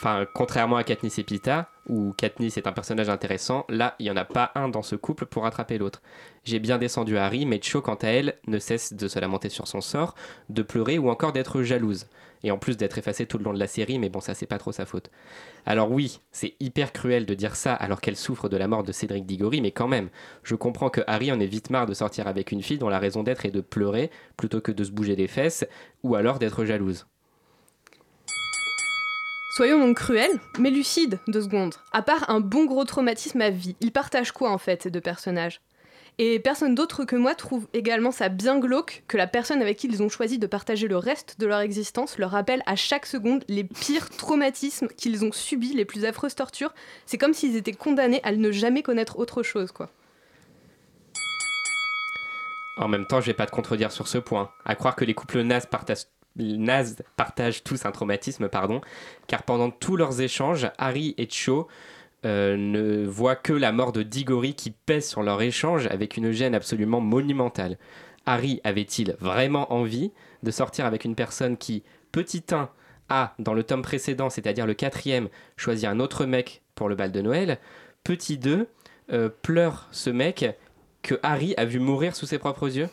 [0.00, 4.10] Enfin, contrairement à Katniss et Pita, où Katniss est un personnage intéressant, là, il n'y
[4.10, 6.00] en a pas un dans ce couple pour rattraper l'autre.
[6.42, 9.68] J'ai bien descendu Harry, mais Cho, quant à elle, ne cesse de se lamenter sur
[9.68, 10.14] son sort,
[10.48, 12.06] de pleurer ou encore d'être jalouse.
[12.42, 14.46] Et en plus d'être effacée tout le long de la série, mais bon, ça, c'est
[14.46, 15.10] pas trop sa faute.
[15.66, 18.92] Alors oui, c'est hyper cruel de dire ça alors qu'elle souffre de la mort de
[18.92, 20.08] Cédric Diggory, mais quand même,
[20.44, 23.00] je comprends que Harry en ait vite marre de sortir avec une fille dont la
[23.00, 25.66] raison d'être est de pleurer plutôt que de se bouger les fesses,
[26.02, 27.04] ou alors d'être jalouse.
[29.52, 31.74] Soyons donc cruels, mais lucides, deux secondes.
[31.90, 35.00] À part un bon gros traumatisme à vie, ils partagent quoi en fait, ces deux
[35.00, 35.60] personnages?
[36.18, 39.88] Et personne d'autre que moi trouve également ça bien glauque que la personne avec qui
[39.88, 43.42] ils ont choisi de partager le reste de leur existence leur rappelle à chaque seconde
[43.48, 46.72] les pires traumatismes qu'ils ont subis, les plus affreuses tortures.
[47.04, 49.90] C'est comme s'ils étaient condamnés à ne jamais connaître autre chose, quoi.
[52.76, 54.52] En même temps, je vais pas te contredire sur ce point.
[54.64, 58.80] À croire que les couples nazes partagent nazes partagent tous un traumatisme, pardon,
[59.26, 61.68] car pendant tous leurs échanges, Harry et Cho
[62.26, 66.32] euh, ne voient que la mort de Diggory qui pèse sur leur échange avec une
[66.32, 67.78] gêne absolument monumentale.
[68.26, 70.12] Harry avait-il vraiment envie
[70.42, 72.68] de sortir avec une personne qui, petit 1,
[73.08, 77.10] a, dans le tome précédent, c'est-à-dire le quatrième, choisi un autre mec pour le bal
[77.10, 77.58] de Noël
[78.04, 78.68] Petit 2,
[79.12, 80.56] euh, pleure ce mec
[81.02, 82.88] que Harry a vu mourir sous ses propres yeux?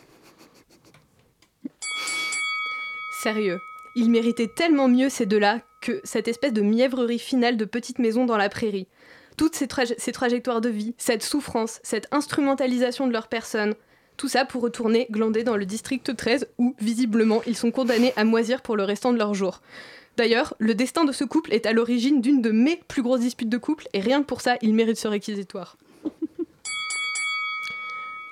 [3.22, 3.58] Sérieux,
[3.96, 8.26] ils méritaient tellement mieux ces deux-là que cette espèce de mièvrerie finale de petite maison
[8.26, 8.86] dans la prairie.
[9.36, 13.74] Toutes ces, traje- ces trajectoires de vie, cette souffrance, cette instrumentalisation de leur personne,
[14.16, 18.24] tout ça pour retourner glander dans le district 13 où, visiblement, ils sont condamnés à
[18.24, 19.62] moisir pour le restant de leur jour.
[20.16, 23.48] D'ailleurs, le destin de ce couple est à l'origine d'une de mes plus grosses disputes
[23.48, 25.76] de couple et rien que pour ça, ils méritent ce réquisitoire.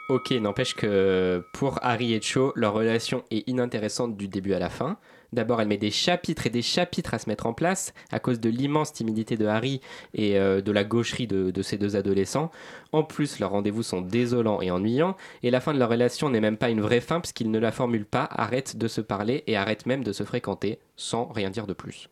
[0.08, 4.70] Ok, n'empêche que pour Harry et Cho, leur relation est inintéressante du début à la
[4.70, 4.98] fin.
[5.32, 8.38] D'abord, elle met des chapitres et des chapitres à se mettre en place à cause
[8.38, 9.80] de l'immense timidité de Harry
[10.14, 12.52] et euh, de la gaucherie de, de ces deux adolescents.
[12.92, 16.40] En plus, leurs rendez-vous sont désolants et ennuyants, et la fin de leur relation n'est
[16.40, 19.56] même pas une vraie fin puisqu'ils ne la formulent pas, arrêtent de se parler et
[19.56, 22.08] arrêtent même de se fréquenter, sans rien dire de plus.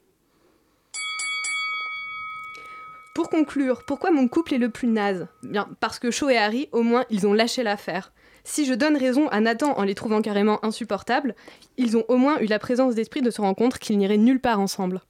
[3.14, 5.28] Pour conclure, pourquoi mon couple est le plus naze?
[5.44, 8.12] Bien, parce que Cho et Harry, au moins, ils ont lâché l'affaire.
[8.42, 11.36] Si je donne raison à Nathan en les trouvant carrément insupportables,
[11.76, 14.40] ils ont au moins eu la présence d'esprit de se rendre compte qu'ils n'iraient nulle
[14.40, 15.00] part ensemble.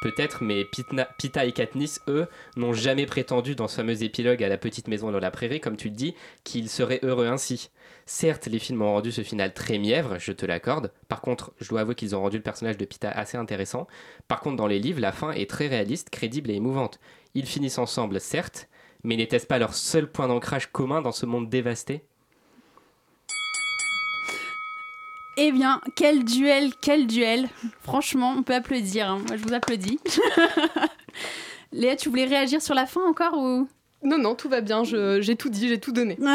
[0.00, 0.64] Peut-être, mais
[1.18, 5.10] Pita et Katniss, eux, n'ont jamais prétendu dans ce fameux épilogue à la petite maison
[5.10, 7.70] dans la prairie, comme tu le dis, qu'ils seraient heureux ainsi.
[8.12, 10.90] Certes, les films ont rendu ce final très mièvre, je te l'accorde.
[11.06, 13.86] Par contre, je dois avouer qu'ils ont rendu le personnage de Pita assez intéressant.
[14.26, 16.98] Par contre, dans les livres, la fin est très réaliste, crédible et émouvante.
[17.34, 18.68] Ils finissent ensemble, certes,
[19.04, 22.04] mais n'était-ce pas leur seul point d'ancrage commun dans ce monde dévasté?
[25.36, 27.48] Eh bien, quel duel, quel duel.
[27.80, 29.08] Franchement, on peut applaudir.
[29.08, 29.22] hein.
[29.28, 30.00] Moi, je vous applaudis.
[31.72, 33.68] Léa, tu voulais réagir sur la fin encore ou?
[34.02, 36.18] Non, non, tout va bien, j'ai tout dit, j'ai tout donné.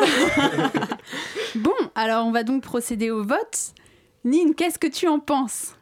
[1.55, 3.73] Bon, alors on va donc procéder au vote.
[4.25, 5.75] Nine, qu'est-ce que tu en penses?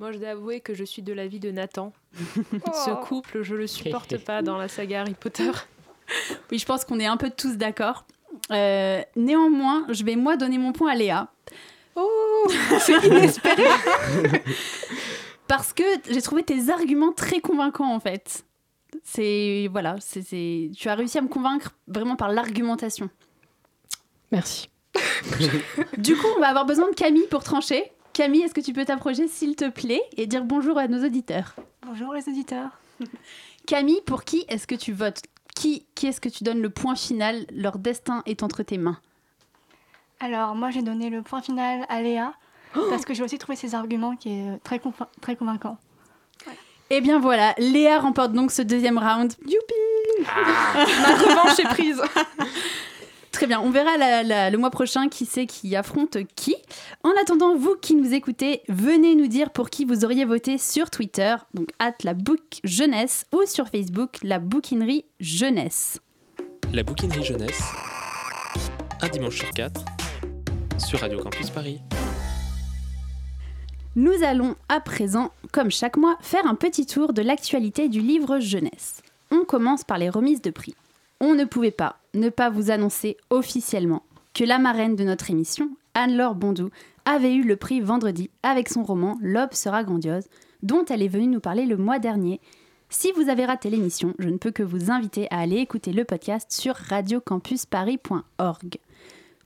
[0.00, 1.92] Moi, je dois avouer que je suis de l'avis de Nathan.
[2.14, 5.52] Ce couple, je le supporte pas dans la saga Harry Potter.
[6.50, 8.04] Oui, je pense qu'on est un peu tous d'accord.
[8.50, 11.28] Euh, néanmoins, je vais moi donner mon point à Léa.
[11.94, 12.48] Oh,
[12.80, 13.64] c'est inespéré
[15.46, 18.44] Parce que j'ai trouvé tes arguments très convaincants en fait.
[19.04, 23.10] C'est voilà, c'est c'est- tu as réussi à me convaincre vraiment par l'argumentation.
[24.30, 24.68] Merci.
[25.98, 27.90] Du coup, on va avoir besoin de Camille pour trancher.
[28.12, 31.54] Camille, est-ce que tu peux t'approcher s'il te plaît et dire bonjour à nos auditeurs?
[31.86, 32.70] Bonjour les auditeurs.
[33.66, 35.22] Camille, pour qui est-ce que tu votes?
[35.54, 38.98] Qui, qui est-ce que tu donnes le point final Leur destin est entre tes mains?
[40.20, 42.32] Alors moi j'ai donné le point final à Léa
[42.74, 44.80] parce que j'ai aussi trouvé ses arguments qui est très,
[45.20, 45.78] très convaincant.
[46.92, 49.32] Et Eh bien voilà, Léa remporte donc ce deuxième round.
[49.46, 49.74] Youpi
[50.26, 52.02] Ma revanche est prise.
[53.30, 56.54] Très bien, on verra la- la- le mois prochain qui c'est qui affronte qui.
[57.02, 60.90] En attendant, vous qui nous écoutez, venez nous dire pour qui vous auriez voté sur
[60.90, 65.98] Twitter, donc at la book jeunesse, ou sur Facebook, la bouquinerie jeunesse.
[66.74, 67.62] La bouquinerie jeunesse,
[69.00, 69.80] un dimanche sur quatre,
[70.76, 71.80] sur Radio Campus Paris.
[73.94, 78.40] Nous allons à présent, comme chaque mois, faire un petit tour de l'actualité du livre
[78.40, 79.02] jeunesse.
[79.30, 80.74] On commence par les remises de prix.
[81.20, 84.02] On ne pouvait pas ne pas vous annoncer officiellement
[84.32, 86.70] que la marraine de notre émission, Anne-Laure Bondou,
[87.04, 90.24] avait eu le prix vendredi avec son roman L'aube sera grandiose,
[90.62, 92.40] dont elle est venue nous parler le mois dernier.
[92.88, 96.06] Si vous avez raté l'émission, je ne peux que vous inviter à aller écouter le
[96.06, 98.78] podcast sur radiocampusparis.org.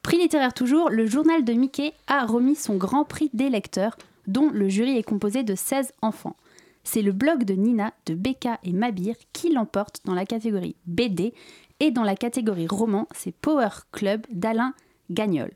[0.03, 4.51] Prix littéraire toujours, le journal de Mickey a remis son grand prix des lecteurs, dont
[4.51, 6.37] le jury est composé de 16 enfants.
[6.85, 11.35] C'est le blog de Nina, de Becca et Mabir qui l'emporte dans la catégorie BD
[11.81, 14.73] et dans la catégorie roman, c'est Power Club d'Alain
[15.11, 15.51] Gagnol.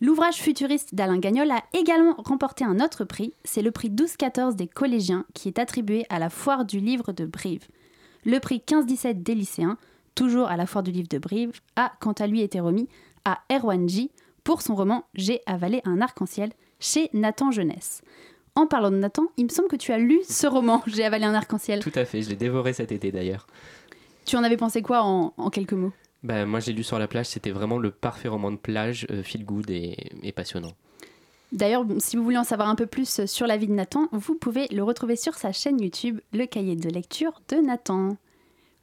[0.00, 4.68] L'ouvrage futuriste d'Alain Gagnol a également remporté un autre prix, c'est le prix 12-14 des
[4.68, 7.66] collégiens qui est attribué à la foire du livre de Brive.
[8.24, 9.76] Le prix 15-17 des lycéens,
[10.14, 12.88] toujours à la foire du livre de Brive, a quant à lui été remis
[13.24, 14.10] à Erwan J
[14.44, 18.02] pour son roman J'ai avalé un arc-en-ciel chez Nathan Jeunesse.
[18.54, 21.24] En parlant de Nathan, il me semble que tu as lu ce roman J'ai avalé
[21.24, 21.80] un arc-en-ciel.
[21.80, 23.46] Tout à fait, je l'ai dévoré cet été d'ailleurs.
[24.24, 25.92] Tu en avais pensé quoi en, en quelques mots?
[26.24, 29.22] Bah, moi j'ai lu sur la plage, c'était vraiment le parfait roman de plage, euh,
[29.22, 30.72] feel good et, et passionnant.
[31.52, 34.34] D'ailleurs, si vous voulez en savoir un peu plus sur la vie de Nathan, vous
[34.34, 38.16] pouvez le retrouver sur sa chaîne YouTube, le cahier de lecture de Nathan.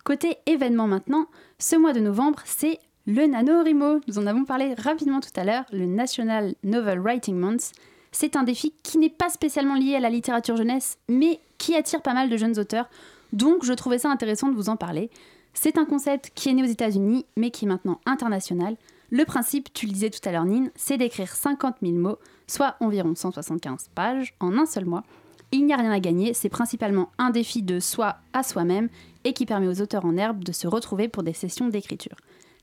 [0.04, 1.28] Côté événement maintenant,
[1.60, 4.02] ce mois de novembre, c'est le NaNoWriMo.
[4.08, 7.72] Nous en avons parlé rapidement tout à l'heure, le National Novel Writing Month.
[8.12, 12.02] C'est un défi qui n'est pas spécialement lié à la littérature jeunesse, mais qui attire
[12.02, 12.90] pas mal de jeunes auteurs.
[13.34, 15.10] Donc je trouvais ça intéressant de vous en parler.
[15.54, 18.76] C'est un concept qui est né aux États-Unis, mais qui est maintenant international.
[19.12, 22.76] Le principe, tu le disais tout à l'heure, Nine, c'est d'écrire 50 000 mots, soit
[22.80, 25.04] environ 175 pages, en un seul mois.
[25.52, 28.90] Il n'y a rien à gagner, c'est principalement un défi de soi à soi-même
[29.24, 32.16] et qui permet aux auteurs en herbe de se retrouver pour des sessions d'écriture.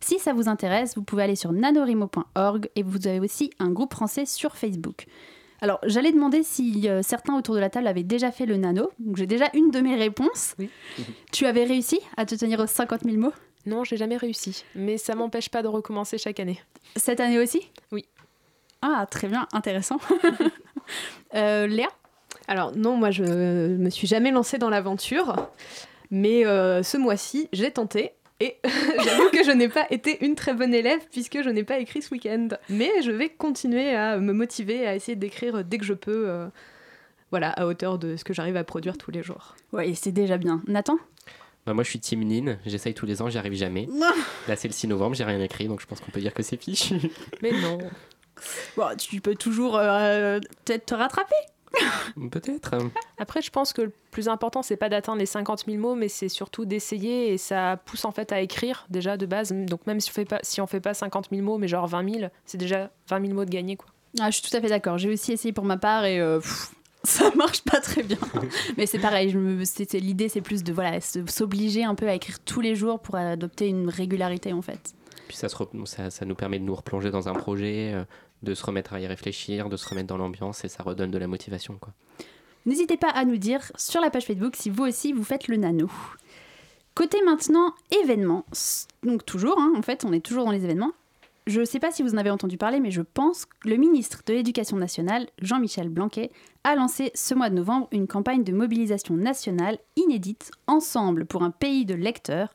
[0.02, 3.94] Si ça vous intéresse, vous pouvez aller sur nanorimo.org et vous avez aussi un groupe
[3.94, 5.06] français sur Facebook.
[5.60, 8.90] Alors, j'allais demander si euh, certains autour de la table avaient déjà fait le nano.
[8.98, 10.56] Donc, j'ai déjà une de mes réponses.
[11.32, 13.32] Tu avais réussi à te tenir aux 50 000 mots?
[13.64, 14.64] Non, j'ai jamais réussi.
[14.74, 16.60] Mais ça m'empêche pas de recommencer chaque année.
[16.96, 17.70] Cette année aussi?
[17.92, 18.04] Oui.
[18.82, 19.98] Ah, très bien, intéressant.
[21.34, 21.88] Euh, Léa?
[22.48, 25.36] Alors non, moi je me suis jamais lancée dans l'aventure,
[26.10, 28.12] mais euh, ce mois-ci j'ai tenté.
[28.42, 28.56] Et
[29.04, 32.02] j'avoue que je n'ai pas été une très bonne élève puisque je n'ai pas écrit
[32.02, 32.48] ce week-end.
[32.68, 36.48] Mais je vais continuer à me motiver à essayer d'écrire dès que je peux, euh,
[37.30, 39.54] voilà, à hauteur de ce que j'arrive à produire tous les jours.
[39.72, 40.60] Oui, c'est déjà bien.
[40.66, 40.96] Nathan?
[41.66, 43.88] Bah, moi je suis Team Nin, j'essaye tous les ans, j'y arrive jamais.
[44.48, 46.42] Là c'est le 6 novembre, j'ai rien écrit, donc je pense qu'on peut dire que
[46.42, 46.96] c'est fichu.
[47.42, 47.78] Mais non.
[48.76, 51.36] Bon, tu peux toujours euh, peut-être te rattraper.
[52.30, 52.74] Peut-être.
[53.18, 56.08] Après, je pense que le plus important, c'est pas d'atteindre les 50 000 mots, mais
[56.08, 59.52] c'est surtout d'essayer et ça pousse en fait à écrire déjà de base.
[59.52, 61.86] Donc même si on fait pas, si on fait pas 50 000 mots, mais genre
[61.86, 63.88] 20 000, c'est déjà 20 000 mots de gagné quoi.
[64.20, 64.98] Ah, je suis tout à fait d'accord.
[64.98, 66.72] J'ai aussi essayé pour ma part et euh, pff,
[67.04, 68.18] ça marche pas très bien.
[68.76, 69.32] Mais c'est pareil.
[69.94, 73.68] L'idée, c'est plus de voilà, s'obliger un peu à écrire tous les jours pour adopter
[73.68, 74.94] une régularité en fait.
[75.28, 78.04] Puis ça, se re- ça, ça nous permet de nous replonger dans un projet, euh,
[78.42, 81.18] de se remettre à y réfléchir, de se remettre dans l'ambiance et ça redonne de
[81.18, 81.76] la motivation.
[81.80, 81.92] Quoi.
[82.66, 85.56] N'hésitez pas à nous dire sur la page Facebook si vous aussi vous faites le
[85.56, 85.90] nano.
[86.94, 88.44] Côté maintenant événements,
[89.02, 90.92] donc toujours, hein, en fait, on est toujours dans les événements.
[91.46, 93.76] Je ne sais pas si vous en avez entendu parler, mais je pense que le
[93.76, 96.30] ministre de l'Éducation nationale, Jean-Michel Blanquet,
[96.62, 101.50] a lancé ce mois de novembre une campagne de mobilisation nationale inédite, Ensemble pour un
[101.50, 102.52] pays de lecteurs.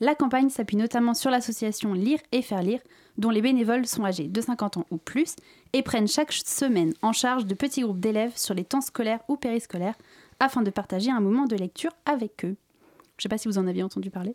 [0.00, 2.80] La campagne s'appuie notamment sur l'association Lire et Faire Lire,
[3.18, 5.36] dont les bénévoles sont âgés de 50 ans ou plus
[5.72, 9.36] et prennent chaque semaine en charge de petits groupes d'élèves sur les temps scolaires ou
[9.36, 9.96] périscolaires
[10.40, 12.56] afin de partager un moment de lecture avec eux.
[13.16, 14.34] Je ne sais pas si vous en aviez entendu parler.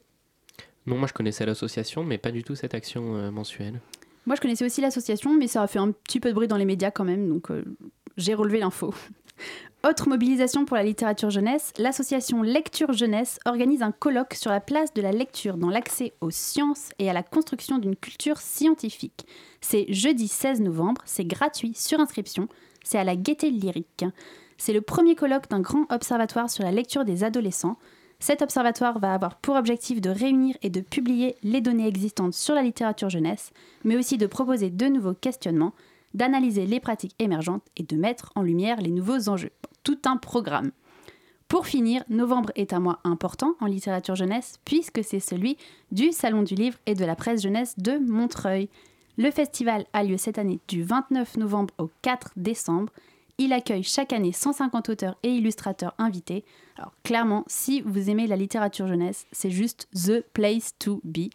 [0.88, 3.80] Non, moi je connaissais l'association, mais pas du tout cette action euh, mensuelle.
[4.26, 6.58] Moi, je connaissais aussi l'association, mais ça a fait un petit peu de bruit dans
[6.58, 7.63] les médias quand même, donc euh,
[8.17, 8.94] j'ai relevé l'info.
[9.88, 14.93] Autre mobilisation pour la littérature jeunesse, l'association Lecture Jeunesse organise un colloque sur la place
[14.93, 19.25] de la lecture dans l'accès aux sciences et à la construction d'une culture scientifique.
[19.60, 22.47] C'est jeudi 16 novembre, c'est gratuit sur inscription,
[22.84, 24.06] c'est à la Gaieté Lyrique.
[24.58, 27.77] C'est le premier colloque d'un grand observatoire sur la lecture des adolescents.
[28.19, 32.54] Cet observatoire va avoir pour objectif de réunir et de publier les données existantes sur
[32.54, 33.49] la littérature jeunesse,
[33.84, 35.73] mais aussi de proposer de nouveaux questionnements,
[36.13, 39.52] d'analyser les pratiques émergentes et de mettre en lumière les nouveaux enjeux.
[39.84, 40.71] Tout un programme.
[41.47, 45.58] Pour finir, novembre est un mois important en littérature jeunesse puisque c'est celui
[45.91, 48.69] du Salon du livre et de la presse jeunesse de Montreuil.
[49.17, 52.93] Le festival a lieu cette année du 29 novembre au 4 décembre.
[53.38, 56.45] Il accueille chaque année 150 auteurs et illustrateurs invités.
[56.78, 61.30] Alors clairement, si vous aimez la littérature jeunesse, c'est juste the place to be.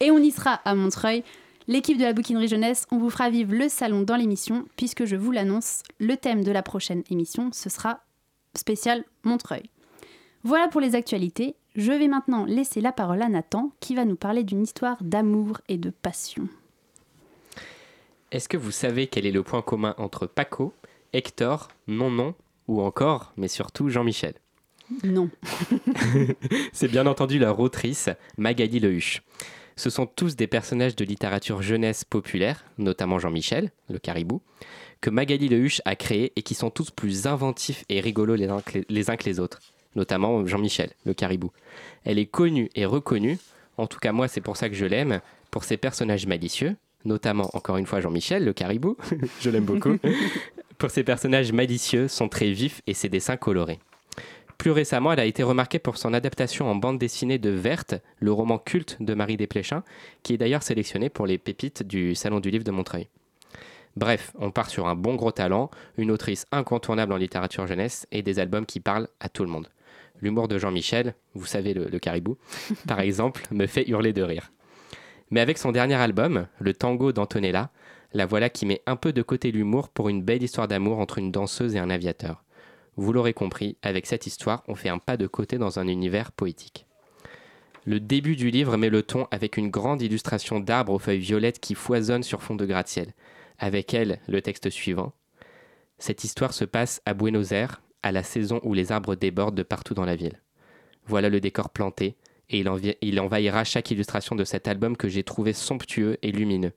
[0.00, 1.22] Et on y sera à Montreuil.
[1.68, 5.16] L'équipe de la bouquinerie jeunesse, on vous fera vivre le salon dans l'émission, puisque je
[5.16, 8.00] vous l'annonce, le thème de la prochaine émission, ce sera
[8.54, 9.68] spécial Montreuil.
[10.44, 11.56] Voilà pour les actualités.
[11.76, 15.60] Je vais maintenant laisser la parole à Nathan, qui va nous parler d'une histoire d'amour
[15.68, 16.48] et de passion.
[18.32, 20.72] Est-ce que vous savez quel est le point commun entre Paco,
[21.12, 22.34] Hector, Non-Non
[22.66, 24.34] ou encore, mais surtout Jean-Michel?
[25.04, 25.28] Non.
[26.72, 28.08] C'est bien entendu leur autrice,
[28.38, 29.22] Magali Lehuche.
[29.78, 34.42] Ce sont tous des personnages de littérature jeunesse populaire, notamment Jean-Michel, le caribou,
[35.00, 38.60] que Magali Lehuche a créé et qui sont tous plus inventifs et rigolos les uns
[38.60, 39.60] que les, les uns que les autres,
[39.94, 41.52] notamment Jean-Michel, le caribou.
[42.02, 43.38] Elle est connue et reconnue,
[43.76, 45.20] en tout cas moi c'est pour ça que je l'aime,
[45.52, 46.74] pour ses personnages malicieux,
[47.04, 48.96] notamment encore une fois Jean-Michel, le caribou,
[49.40, 49.96] je l'aime beaucoup,
[50.78, 53.78] pour ses personnages malicieux, son très vif et ses dessins colorés.
[54.58, 58.32] Plus récemment, elle a été remarquée pour son adaptation en bande dessinée de Verte, le
[58.32, 59.84] roman culte de Marie Desplechin,
[60.24, 63.08] qui est d'ailleurs sélectionné pour les pépites du Salon du Livre de Montreuil.
[63.96, 68.22] Bref, on part sur un bon gros talent, une autrice incontournable en littérature jeunesse et
[68.22, 69.68] des albums qui parlent à tout le monde.
[70.20, 72.36] L'humour de Jean-Michel, vous savez le, le caribou,
[72.88, 74.50] par exemple, me fait hurler de rire.
[75.30, 77.70] Mais avec son dernier album, Le Tango d'Antonella,
[78.12, 81.18] la voilà qui met un peu de côté l'humour pour une belle histoire d'amour entre
[81.18, 82.42] une danseuse et un aviateur.
[82.98, 86.32] Vous l'aurez compris, avec cette histoire, on fait un pas de côté dans un univers
[86.32, 86.84] poétique.
[87.84, 91.60] Le début du livre met le ton avec une grande illustration d'arbres aux feuilles violettes
[91.60, 93.14] qui foisonnent sur fond de gratte-ciel.
[93.60, 95.12] Avec elle, le texte suivant.
[95.98, 99.62] Cette histoire se passe à Buenos Aires, à la saison où les arbres débordent de
[99.62, 100.42] partout dans la ville.
[101.06, 102.16] Voilà le décor planté,
[102.50, 106.72] et il, il envahira chaque illustration de cet album que j'ai trouvé somptueux et lumineux.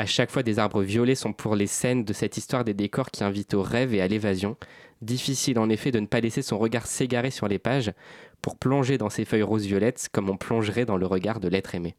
[0.00, 3.10] À chaque fois, des arbres violets sont pour les scènes de cette histoire des décors
[3.10, 4.56] qui invitent au rêve et à l'évasion.
[5.00, 7.92] Difficile en effet de ne pas laisser son regard s'égarer sur les pages
[8.42, 11.94] pour plonger dans ces feuilles roses-violettes comme on plongerait dans le regard de l'être aimé.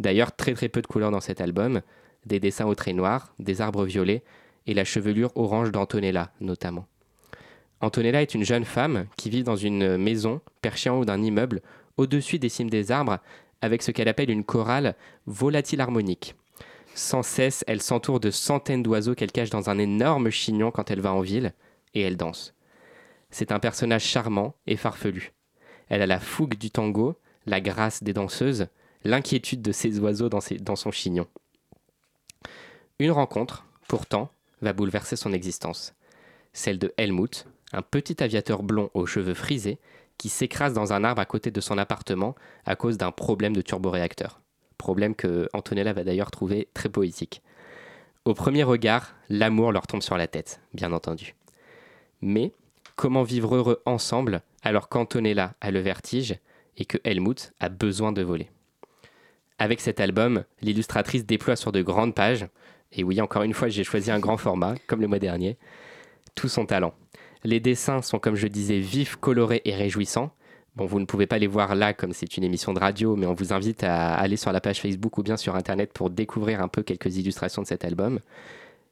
[0.00, 1.80] D'ailleurs, très très peu de couleurs dans cet album,
[2.26, 4.22] des dessins au trait noir, des arbres violets
[4.66, 6.86] et la chevelure orange d'Antonella notamment.
[7.80, 11.62] Antonella est une jeune femme qui vit dans une maison perchée en haut d'un immeuble
[11.96, 13.18] au-dessus des cimes des arbres
[13.60, 14.96] avec ce qu'elle appelle une chorale
[15.26, 16.34] volatile harmonique.
[16.94, 21.00] Sans cesse, elle s'entoure de centaines d'oiseaux qu'elle cache dans un énorme chignon quand elle
[21.00, 21.54] va en ville,
[21.94, 22.54] et elle danse.
[23.30, 25.32] C'est un personnage charmant et farfelu.
[25.88, 28.66] Elle a la fougue du tango, la grâce des danseuses,
[29.04, 31.26] l'inquiétude de ces oiseaux dans, ses- dans son chignon.
[32.98, 34.30] Une rencontre, pourtant,
[34.60, 35.94] va bouleverser son existence.
[36.52, 39.78] Celle de Helmut, un petit aviateur blond aux cheveux frisés,
[40.16, 42.34] qui s'écrase dans un arbre à côté de son appartement
[42.66, 44.40] à cause d'un problème de turboréacteur.
[44.76, 47.42] Problème que Antonella va d'ailleurs trouver très poétique.
[48.24, 51.34] Au premier regard, l'amour leur tombe sur la tête, bien entendu.
[52.20, 52.52] Mais
[52.96, 56.36] comment vivre heureux ensemble alors qu'Antonella a le vertige
[56.76, 58.50] et que Helmut a besoin de voler?
[59.58, 62.46] Avec cet album, l'illustratrice déploie sur de grandes pages,
[62.92, 65.58] et oui, encore une fois, j'ai choisi un grand format, comme le mois dernier,
[66.34, 66.94] tout son talent.
[67.44, 70.32] Les dessins sont, comme je disais, vifs, colorés et réjouissants.
[70.76, 73.26] Bon, vous ne pouvez pas les voir là comme c'est une émission de radio, mais
[73.26, 76.60] on vous invite à aller sur la page Facebook ou bien sur Internet pour découvrir
[76.62, 78.20] un peu quelques illustrations de cet album.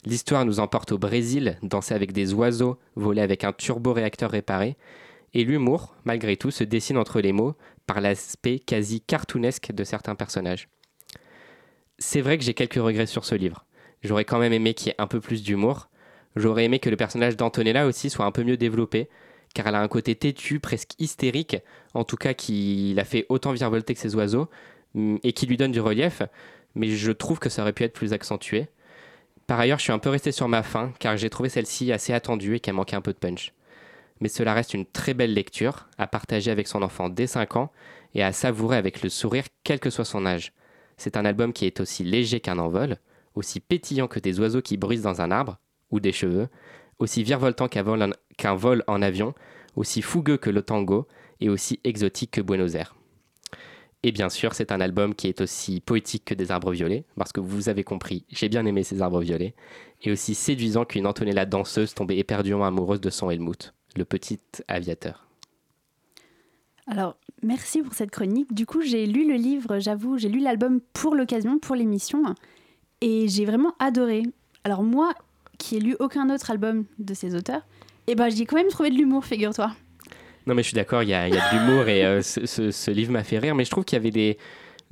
[0.07, 4.77] L'histoire nous emporte au Brésil, danser avec des oiseaux, voler avec un turboréacteur réparé.
[5.35, 7.57] Et l'humour, malgré tout, se dessine entre les mots
[7.89, 10.69] par l'aspect quasi cartoonesque de certains personnages.
[11.99, 13.67] C'est vrai que j'ai quelques regrets sur ce livre.
[14.05, 15.89] J'aurais quand même aimé qu'il y ait un peu plus d'humour.
[16.37, 19.09] J'aurais aimé que le personnage d'Antonella aussi soit un peu mieux développé,
[19.55, 21.57] car elle a un côté têtu, presque hystérique,
[21.95, 24.49] en tout cas qui la fait autant virevolter que ses oiseaux,
[24.95, 26.23] mm, et qui lui donne du relief,
[26.77, 28.69] mais je trouve que ça aurait pu être plus accentué.
[29.47, 32.13] Par ailleurs, je suis un peu resté sur ma faim, car j'ai trouvé celle-ci assez
[32.13, 33.53] attendue et qu'elle manquait un peu de punch.
[34.21, 37.71] Mais cela reste une très belle lecture, à partager avec son enfant dès 5 ans,
[38.15, 40.53] et à savourer avec le sourire quel que soit son âge.
[40.97, 42.97] C'est un album qui est aussi léger qu'un envol,
[43.35, 45.59] aussi pétillant que des oiseaux qui bruissent dans un arbre,
[45.91, 46.49] ou des cheveux,
[46.99, 48.15] aussi virevoltant qu'un vol,
[48.57, 49.35] vol en avion,
[49.77, 51.07] aussi fougueux que le tango,
[51.41, 52.97] et aussi exotique que Buenos Aires.
[54.03, 57.33] Et bien sûr, c'est un album qui est aussi poétique que des arbres violets, parce
[57.33, 59.55] que vous avez compris, j'ai bien aimé ces arbres violets,
[60.03, 64.39] et aussi séduisant qu'une Antonella danseuse tombée éperdument amoureuse de son Helmut, le petit
[64.69, 65.27] aviateur.
[66.87, 68.55] Alors, merci pour cette chronique.
[68.55, 72.23] Du coup, j'ai lu le livre, j'avoue, j'ai lu l'album pour l'occasion, pour l'émission,
[73.01, 74.23] et j'ai vraiment adoré.
[74.63, 75.15] Alors moi,
[75.59, 77.67] qui ai lu aucun autre album de ces auteurs,
[78.07, 79.73] eh ben j'ai quand même trouvé de l'humour, figure-toi.
[80.47, 82.23] Non, mais je suis d'accord, il y a, il y a de l'humour et euh,
[82.23, 84.39] ce, ce- ce livre m'a fait rire, mais je trouve qu'il y avait des,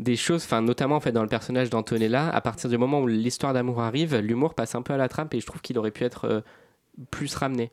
[0.01, 3.53] des choses, notamment en fait, dans le personnage d'Antonella, à partir du moment où l'histoire
[3.55, 6.03] d'amour arrive, l'humour passe un peu à la trappe et je trouve qu'il aurait pu
[6.05, 6.41] être euh,
[7.11, 7.71] plus ramené.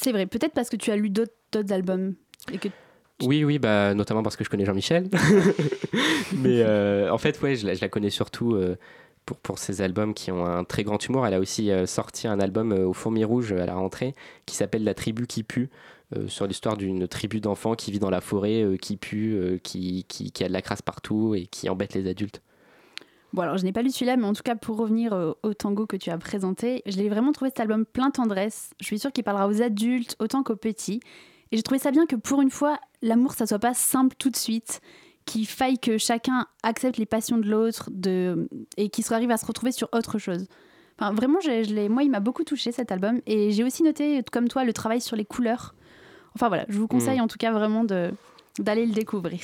[0.00, 1.30] C'est vrai, peut-être parce que tu as lu d'autres
[1.70, 2.14] albums.
[2.52, 2.68] Et que...
[3.22, 5.08] Oui, oui, bah, notamment parce que je connais Jean-Michel.
[6.36, 8.76] mais euh, en fait, ouais, je la, je la connais surtout euh,
[9.26, 11.26] pour, pour ses albums qui ont un très grand humour.
[11.26, 14.14] Elle a aussi euh, sorti un album au Fourmi Rouge à la rentrée
[14.46, 15.68] qui s'appelle La tribu qui pue,
[16.26, 20.04] sur l'histoire d'une tribu d'enfants qui vit dans la forêt, euh, qui pue, euh, qui,
[20.04, 22.42] qui, a de la crasse partout et qui embête les adultes.
[23.34, 25.52] Bon, alors je n'ai pas lu celui-là, mais en tout cas, pour revenir euh, au
[25.52, 28.70] tango que tu as présenté, je l'ai vraiment trouvé cet album plein tendresse.
[28.80, 31.00] Je suis sûre qu'il parlera aux adultes autant qu'aux petits.
[31.52, 34.30] Et j'ai trouvé ça bien que pour une fois, l'amour, ça soit pas simple tout
[34.30, 34.80] de suite,
[35.26, 37.90] qu'il faille que chacun accepte les passions de l'autre
[38.78, 40.46] et qu'il arrive à se retrouver sur autre chose.
[40.98, 43.20] Enfin, vraiment, je, moi, il m'a beaucoup touché cet album.
[43.26, 45.74] Et j'ai aussi noté, comme toi, le travail sur les couleurs.
[46.34, 47.22] Enfin voilà, je vous conseille Mm.
[47.22, 48.12] en tout cas vraiment de-
[48.58, 49.40] d'aller le découvrir.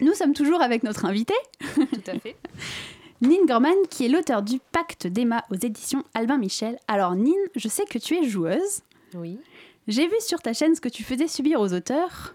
[0.00, 1.34] Nous sommes toujours avec notre invité,
[1.76, 2.36] Tout à fait.
[3.22, 6.78] Nin Gorman, qui est l'auteur du Pacte d'Emma aux éditions Albin Michel.
[6.88, 8.80] Alors Nin, je sais que tu es joueuse.
[9.14, 9.38] Oui.
[9.86, 12.34] J'ai vu sur ta chaîne ce que tu faisais subir aux auteurs.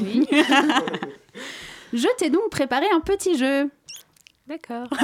[0.00, 0.26] Oui.
[1.92, 3.70] Je t'ai donc préparé un petit jeu.
[4.46, 4.86] D'accord.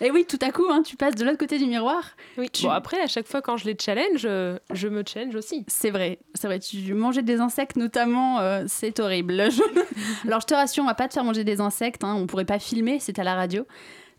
[0.00, 2.02] Et oui, tout à coup, hein, tu passes de l'autre côté du miroir.
[2.36, 2.48] Oui.
[2.50, 5.64] Tu- Bon, après, à chaque fois quand je les challenge, euh, je me challenge aussi.
[5.66, 6.60] C'est vrai, c'est vrai.
[6.60, 9.50] Tu mangeais des insectes notamment, euh, c'est horrible.
[9.50, 9.62] Je-
[10.26, 12.04] Alors je te rassure, on va pas te faire manger des insectes.
[12.04, 13.66] Hein, on pourrait pas filmer, c'est à la radio.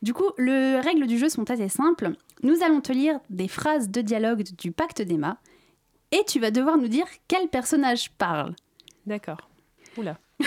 [0.01, 2.11] Du coup, les règles du jeu sont assez simples.
[2.43, 5.37] Nous allons te lire des phrases de dialogue du Pacte d'Emma,
[6.11, 8.53] et tu vas devoir nous dire quel personnage parle.
[9.05, 9.49] D'accord.
[9.97, 10.17] Oula.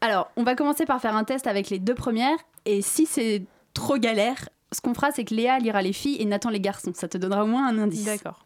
[0.00, 3.42] Alors, on va commencer par faire un test avec les deux premières, et si c'est
[3.78, 6.92] trop galère, ce qu'on fera, c'est que Léa lira les filles et Nathan les garçons.
[6.94, 8.04] Ça te donnera au moins un indice.
[8.04, 8.44] D'accord.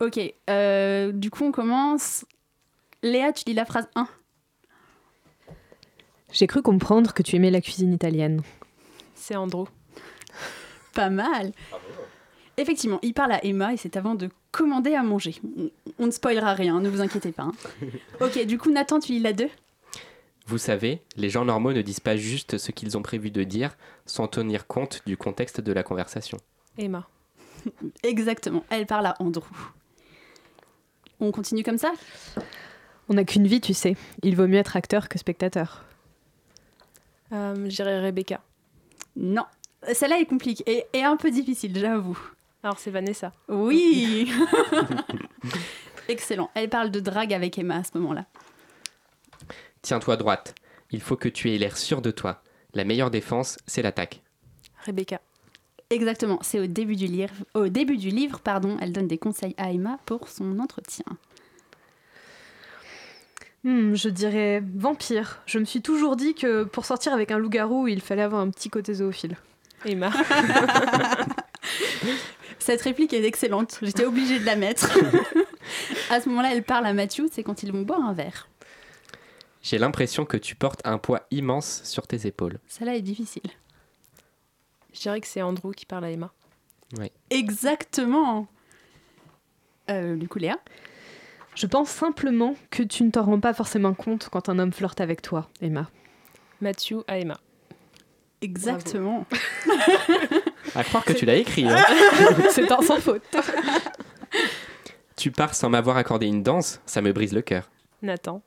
[0.00, 0.18] Ok,
[0.48, 2.24] euh, du coup, on commence.
[3.02, 4.06] Léa, tu lis la phrase 1.
[6.32, 8.42] J'ai cru comprendre que tu aimais la cuisine italienne.
[9.14, 9.64] C'est Andrew.
[10.94, 11.52] Pas mal.
[12.56, 15.34] Effectivement, il parle à Emma et c'est avant de commander à manger.
[15.56, 17.44] On, on ne spoilera rien, ne vous inquiétez pas.
[17.44, 17.52] hein.
[18.20, 19.48] Ok, du coup, Nathan, tu lis la 2
[20.48, 23.76] Vous savez, les gens normaux ne disent pas juste ce qu'ils ont prévu de dire
[24.06, 26.38] sans tenir compte du contexte de la conversation.
[26.78, 27.06] Emma.
[28.02, 29.44] Exactement, elle parle à Andrew.
[31.20, 31.92] On continue comme ça?
[33.10, 33.94] On n'a qu'une vie, tu sais.
[34.22, 35.84] Il vaut mieux être acteur que spectateur.
[37.32, 38.40] Euh, je dirais Rebecca.
[39.16, 39.44] Non.
[39.92, 42.18] Celle-là est compliquée et, et un peu difficile, j'avoue.
[42.62, 43.34] Alors c'est Vanessa.
[43.48, 44.32] Oui
[46.08, 46.48] Excellent.
[46.54, 48.24] Elle parle de drague avec Emma à ce moment-là.
[49.82, 50.54] Tiens-toi droite.
[50.90, 52.42] Il faut que tu aies l'air sûr de toi.
[52.74, 54.22] La meilleure défense, c'est l'attaque.
[54.84, 55.20] Rebecca.
[55.90, 57.32] Exactement, c'est au début du livre.
[57.54, 61.06] Au début du livre, pardon, elle donne des conseils à Emma pour son entretien.
[63.64, 65.40] Hmm, je dirais vampire.
[65.46, 68.50] Je me suis toujours dit que pour sortir avec un loup-garou, il fallait avoir un
[68.50, 69.36] petit côté zoophile.
[69.84, 70.10] Emma.
[72.58, 73.78] Cette réplique est excellente.
[73.80, 74.90] J'étais obligée de la mettre.
[76.10, 78.48] à ce moment-là, elle parle à Matthew, c'est quand ils vont boire un verre.
[79.68, 82.58] J'ai l'impression que tu portes un poids immense sur tes épaules.
[82.68, 83.42] Celle-là est difficile.
[84.94, 86.32] Je dirais que c'est Andrew qui parle à Emma.
[87.28, 88.46] Exactement.
[89.90, 90.56] Euh, du coup, Léa?
[91.54, 95.02] Je pense simplement que tu ne t'en rends pas forcément compte quand un homme flirte
[95.02, 95.90] avec toi, Emma.
[96.62, 97.36] Matthew à Emma.
[98.40, 99.26] Exactement.
[100.74, 101.64] À croire que tu l'as écrit.
[101.68, 101.76] hein.
[102.52, 103.22] C'est un sans faute.
[105.16, 107.70] tu pars sans m'avoir accordé une danse, ça me brise le cœur.
[108.00, 108.42] Nathan.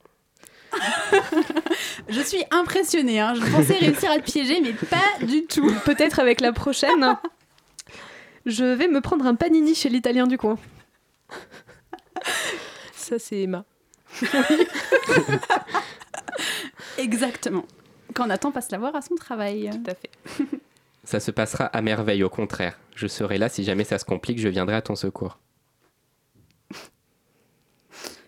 [2.09, 3.19] Je suis impressionnée.
[3.19, 3.33] hein.
[3.35, 5.71] Je pensais réussir à te piéger, mais pas du tout.
[5.85, 7.17] Peut-être avec la prochaine.
[8.45, 10.57] Je vais me prendre un panini chez l'italien du coin.
[12.93, 13.65] Ça c'est Emma.
[16.97, 17.65] Exactement.
[18.13, 19.69] Quand Nathan passe la voir à son travail.
[19.71, 20.09] Tout à fait.
[21.03, 22.77] Ça se passera à merveille, au contraire.
[22.95, 25.39] Je serai là si jamais ça se complique, je viendrai à ton secours.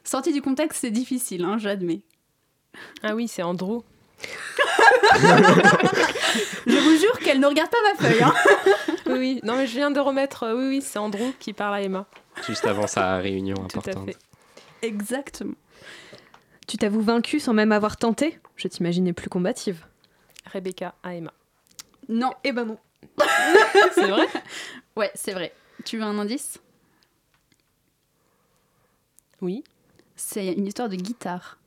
[0.04, 2.02] Sorti du contexte, c'est difficile, hein, j'admets.
[3.04, 3.80] Ah oui, c'est Andrew.
[6.66, 8.24] Je vous jure qu'elle ne regarde pas ma feuille.
[8.24, 8.34] hein.
[9.06, 9.40] Oui, oui.
[9.44, 10.44] Non mais je viens de remettre.
[10.44, 12.06] euh, oui, oui, c'est Andrew qui parle à Emma.
[12.48, 14.06] Juste avant sa réunion Tout à importante.
[14.06, 14.18] fait.
[14.88, 15.56] Exactement.
[16.68, 18.40] Tu t'avoues vaincu sans même avoir tenté?
[18.56, 19.86] Je t'imaginais plus combative.
[20.54, 21.34] Rebecca à Emma.
[22.08, 22.78] Non, Eh ben non.
[23.94, 24.26] C'est vrai?
[24.96, 25.54] Ouais, c'est vrai.
[25.84, 26.60] Tu veux un indice?
[29.42, 29.64] Oui.
[30.16, 31.58] C'est une histoire de guitare.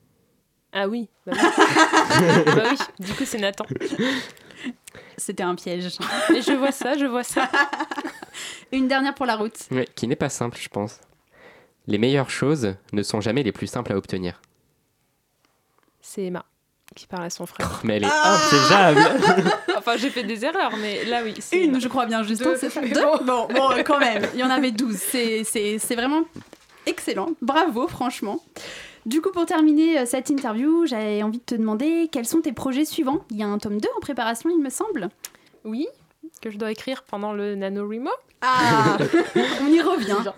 [0.78, 1.08] Ah oui.
[1.26, 2.44] Bah oui.
[2.54, 2.78] bah oui.
[3.04, 3.64] Du coup c'est Nathan.
[5.16, 5.86] C'était un piège.
[6.34, 7.48] Et je vois ça, je vois ça.
[8.72, 9.56] Une dernière pour la route.
[9.70, 11.00] Ouais, qui n'est pas simple, je pense.
[11.86, 14.40] Les meilleures choses ne sont jamais les plus simples à obtenir.
[16.02, 16.44] C'est Emma
[16.94, 17.80] qui parle à son frère.
[17.84, 19.00] Mais elle est inpiégeable
[19.76, 21.34] Enfin j'ai fait des erreurs, mais là oui.
[21.40, 21.78] c'est Une, Emma.
[21.78, 22.42] je crois bien, juste.
[22.42, 23.48] Deux, hein, c'est ça Deux bon.
[23.48, 24.24] bon, quand même.
[24.34, 24.94] Il y en avait 12.
[24.96, 26.22] C'est- C'est c'est vraiment
[26.86, 27.30] excellent.
[27.42, 28.40] Bravo, franchement.
[29.06, 32.52] Du coup, pour terminer euh, cette interview, j'avais envie de te demander quels sont tes
[32.52, 33.24] projets suivants?
[33.30, 35.10] Il y a un tome 2 en préparation, il me semble.
[35.64, 35.86] Oui,
[36.42, 38.10] que je dois écrire pendant le NaNoWriMo.
[38.42, 38.98] Ah
[39.62, 40.32] On y revient.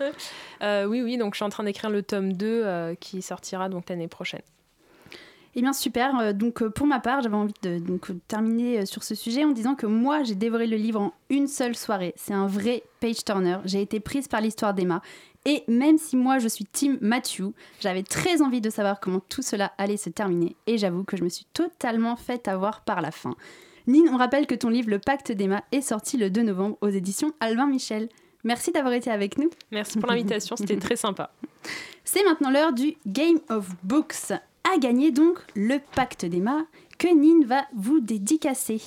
[0.61, 3.69] Euh, oui, oui, donc je suis en train d'écrire le tome 2 euh, qui sortira
[3.69, 4.43] donc l'année prochaine.
[5.55, 9.43] Eh bien super, donc pour ma part j'avais envie de donc, terminer sur ce sujet
[9.43, 12.13] en disant que moi j'ai dévoré le livre en une seule soirée.
[12.17, 15.01] C'est un vrai page turner, j'ai été prise par l'histoire d'Emma.
[15.45, 19.41] Et même si moi je suis Team Matthew, j'avais très envie de savoir comment tout
[19.41, 20.55] cela allait se terminer.
[20.67, 23.35] Et j'avoue que je me suis totalement fait avoir par la fin.
[23.87, 26.89] Nine, on rappelle que ton livre Le Pacte d'Emma est sorti le 2 novembre aux
[26.89, 28.09] éditions Albin Michel.
[28.43, 29.49] Merci d'avoir été avec nous.
[29.71, 31.31] Merci pour l'invitation, c'était très sympa.
[32.03, 34.31] C'est maintenant l'heure du Game of Books.
[34.71, 36.65] À gagner donc le pacte d'Emma
[36.97, 38.81] que Nine va vous dédicacer.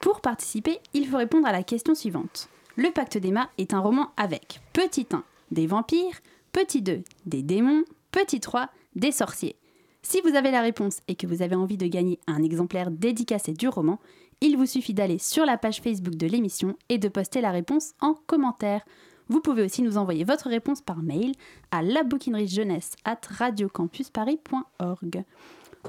[0.00, 2.48] Pour participer, il faut répondre à la question suivante.
[2.76, 6.20] Le pacte d'Emma est un roman avec petit 1 des vampires,
[6.52, 9.56] petit 2 des démons, petit 3 des sorciers.
[10.02, 13.52] Si vous avez la réponse et que vous avez envie de gagner un exemplaire dédicacé
[13.52, 14.00] du roman,
[14.40, 17.92] il vous suffit d'aller sur la page Facebook de l'émission et de poster la réponse
[18.00, 18.82] en commentaire.
[19.28, 21.34] Vous pouvez aussi nous envoyer votre réponse par mail
[21.70, 25.24] à labouquineriejeunesse at radiocampusparis.org.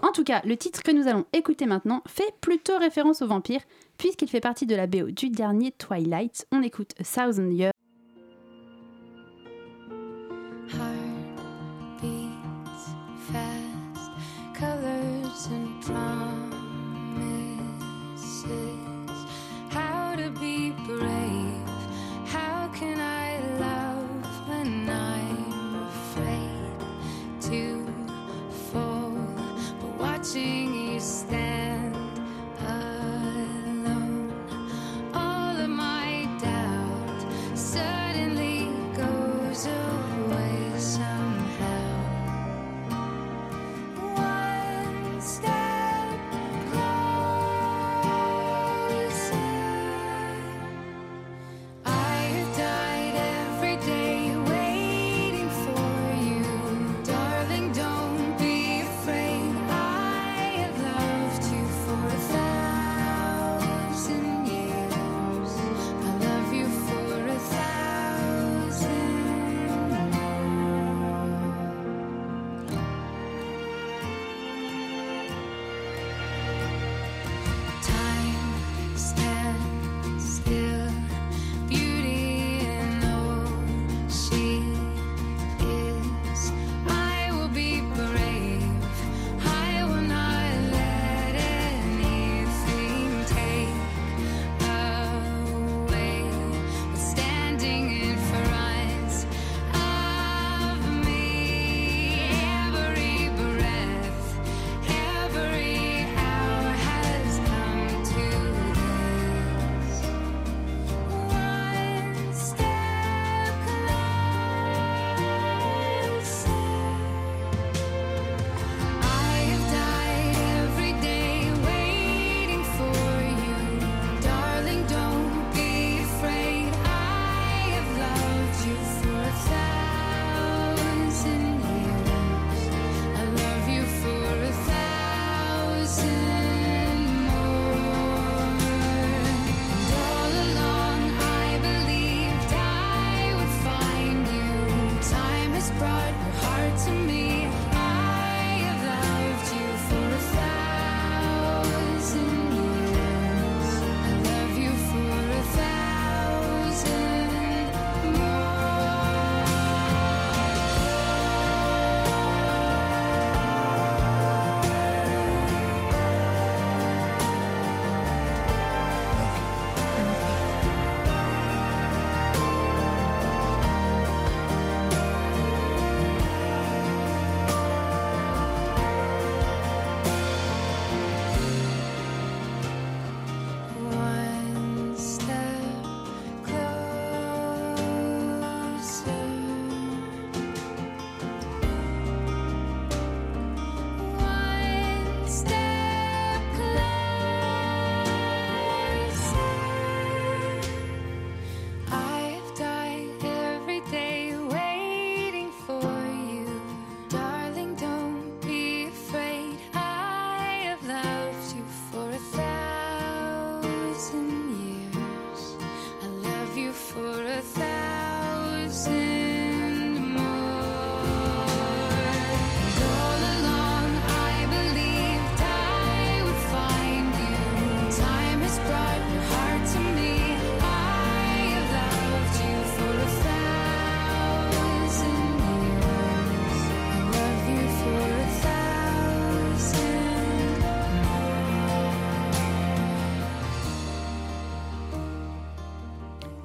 [0.02, 3.64] En tout cas, le titre que nous allons écouter maintenant fait plutôt référence aux vampires,
[3.98, 6.46] puisqu'il fait partie de la BO du dernier Twilight.
[6.52, 7.72] On écoute A Thousand Years.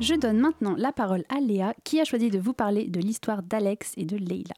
[0.06, 3.42] Je donne maintenant la parole à Léa qui a choisi de vous parler de l'histoire
[3.42, 4.54] d'Alex et de Leila.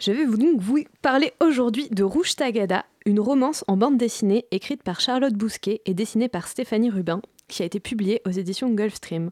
[0.00, 4.46] Je vais vous donc vous parler aujourd'hui de Rouge Tagada, une romance en bande dessinée
[4.50, 8.70] écrite par Charlotte Bousquet et dessinée par Stéphanie Rubin, qui a été publiée aux éditions
[8.70, 9.30] Gulfstream.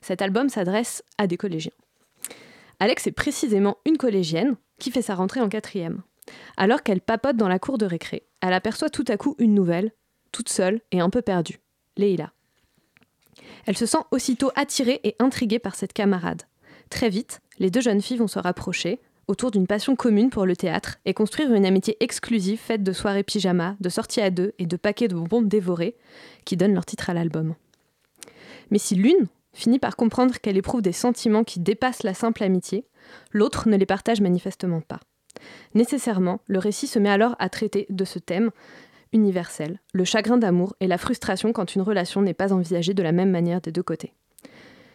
[0.00, 1.70] Cet album s'adresse à des collégiens.
[2.80, 6.02] Alex est précisément une collégienne qui fait sa rentrée en quatrième.
[6.56, 9.92] Alors qu'elle papote dans la cour de récré, elle aperçoit tout à coup une nouvelle,
[10.32, 11.60] toute seule et un peu perdue,
[11.96, 12.32] Leila.
[13.66, 16.42] Elle se sent aussitôt attirée et intriguée par cette camarade.
[16.90, 20.56] Très vite, les deux jeunes filles vont se rapprocher autour d'une passion commune pour le
[20.56, 24.66] théâtre et construire une amitié exclusive faite de soirées pyjama, de sorties à deux et
[24.66, 25.96] de paquets de bonbons dévorés
[26.44, 27.54] qui donnent leur titre à l'album.
[28.70, 32.86] Mais si l'une finit par comprendre qu'elle éprouve des sentiments qui dépassent la simple amitié,
[33.30, 35.00] l'autre ne les partage manifestement pas.
[35.74, 38.50] Nécessairement, le récit se met alors à traiter de ce thème
[39.12, 43.12] universel, le chagrin d'amour et la frustration quand une relation n'est pas envisagée de la
[43.12, 44.12] même manière des deux côtés.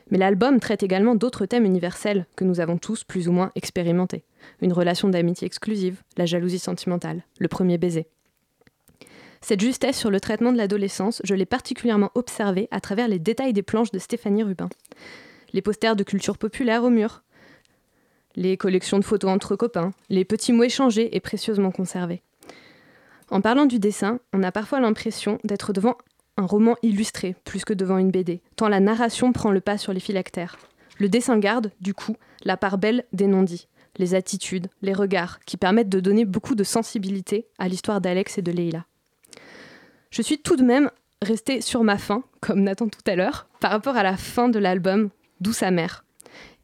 [0.09, 4.23] Mais l'album traite également d'autres thèmes universels que nous avons tous plus ou moins expérimentés.
[4.61, 8.07] Une relation d'amitié exclusive, la jalousie sentimentale, le premier baiser.
[9.41, 13.53] Cette justesse sur le traitement de l'adolescence, je l'ai particulièrement observée à travers les détails
[13.53, 14.69] des planches de Stéphanie Rubin.
[15.53, 17.23] Les posters de culture populaire au mur,
[18.35, 22.21] les collections de photos entre copains, les petits mots échangés et précieusement conservés.
[23.29, 25.97] En parlant du dessin, on a parfois l'impression d'être devant
[26.37, 29.91] un roman illustré plus que devant une BD, tant la narration prend le pas sur
[29.91, 30.57] les phylactères.
[30.99, 33.67] Le dessin garde, du coup, la part belle des non-dits,
[33.97, 38.41] les attitudes, les regards, qui permettent de donner beaucoup de sensibilité à l'histoire d'Alex et
[38.41, 38.85] de Leila.
[40.11, 40.89] Je suis tout de même
[41.21, 44.59] restée sur ma faim, comme Nathan tout à l'heure, par rapport à la fin de
[44.59, 45.09] l'album
[45.39, 46.03] D'où sa mère,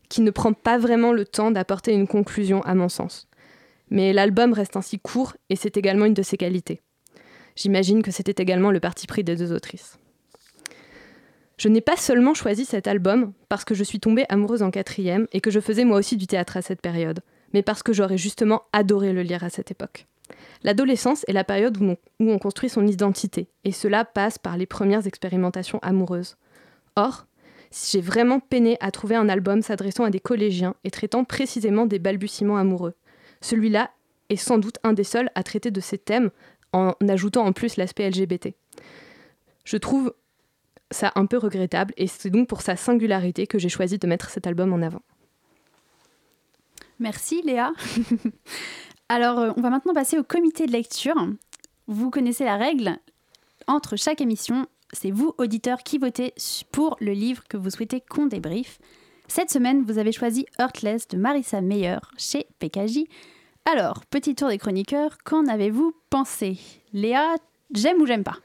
[0.10, 3.28] qui ne prend pas vraiment le temps d'apporter une conclusion à mon sens.
[3.94, 6.82] Mais l'album reste ainsi court et c'est également une de ses qualités.
[7.56, 10.00] J'imagine que c'était également le parti pris des deux autrices.
[11.58, 15.28] Je n'ai pas seulement choisi cet album parce que je suis tombée amoureuse en quatrième
[15.32, 17.20] et que je faisais moi aussi du théâtre à cette période,
[17.54, 20.08] mais parce que j'aurais justement adoré le lire à cette époque.
[20.64, 25.06] L'adolescence est la période où on, construit son identité, et cela passe par les premières
[25.06, 26.38] expérimentations amoureuses.
[26.96, 27.28] Or,
[27.72, 32.00] j'ai vraiment peiné à trouver un album s'adressant à des collégiens et traitant précisément des
[32.00, 32.96] balbutiements amoureux.
[33.44, 33.92] Celui-là
[34.30, 36.32] est sans doute un des seuls à traiter de ces thèmes
[36.72, 38.56] en ajoutant en plus l'aspect LGBT.
[39.66, 40.14] Je trouve
[40.92, 44.30] ça un peu regrettable et c'est donc pour sa singularité que j'ai choisi de mettre
[44.30, 45.02] cet album en avant.
[47.00, 47.74] Merci Léa.
[49.10, 51.16] Alors, euh, on va maintenant passer au comité de lecture.
[51.88, 52.98] Vous connaissez la règle.
[53.68, 56.34] Entre chaque émission, c'est vous, auditeurs, qui votez
[56.72, 58.80] pour le livre que vous souhaitez qu'on débriefe.
[59.28, 63.06] Cette semaine, vous avez choisi Heartless de Marissa Meyer chez PKJ.
[63.66, 66.58] Alors, petit tour des chroniqueurs, qu'en avez-vous pensé?
[66.92, 67.36] Léa,
[67.74, 68.38] j'aime ou j'aime pas?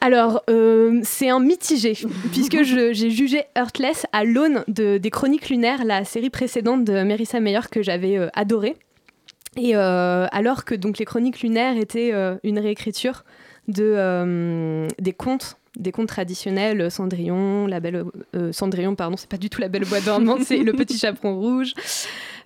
[0.00, 1.92] Alors, euh, c'est un mitigé,
[2.32, 7.40] puisque j'ai jugé Heartless à l'aune de, des Chroniques lunaires, la série précédente de Marissa
[7.40, 8.76] Meyer que j'avais euh, adorée.
[9.56, 13.24] Et euh, alors que donc les Chroniques lunaires étaient une réécriture
[13.66, 19.48] de, des contes des contes traditionnels, Cendrillon, la belle, euh, Cendrillon, pardon, c'est pas du
[19.48, 21.72] tout la belle bois dormante, c'est le petit chaperon rouge,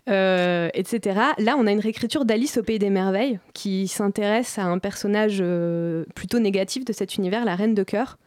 [0.08, 1.20] euh, etc.
[1.38, 5.38] Là, on a une réécriture d'Alice au pays des merveilles qui s'intéresse à un personnage
[5.40, 8.18] euh, plutôt négatif de cet univers, la reine de cœur.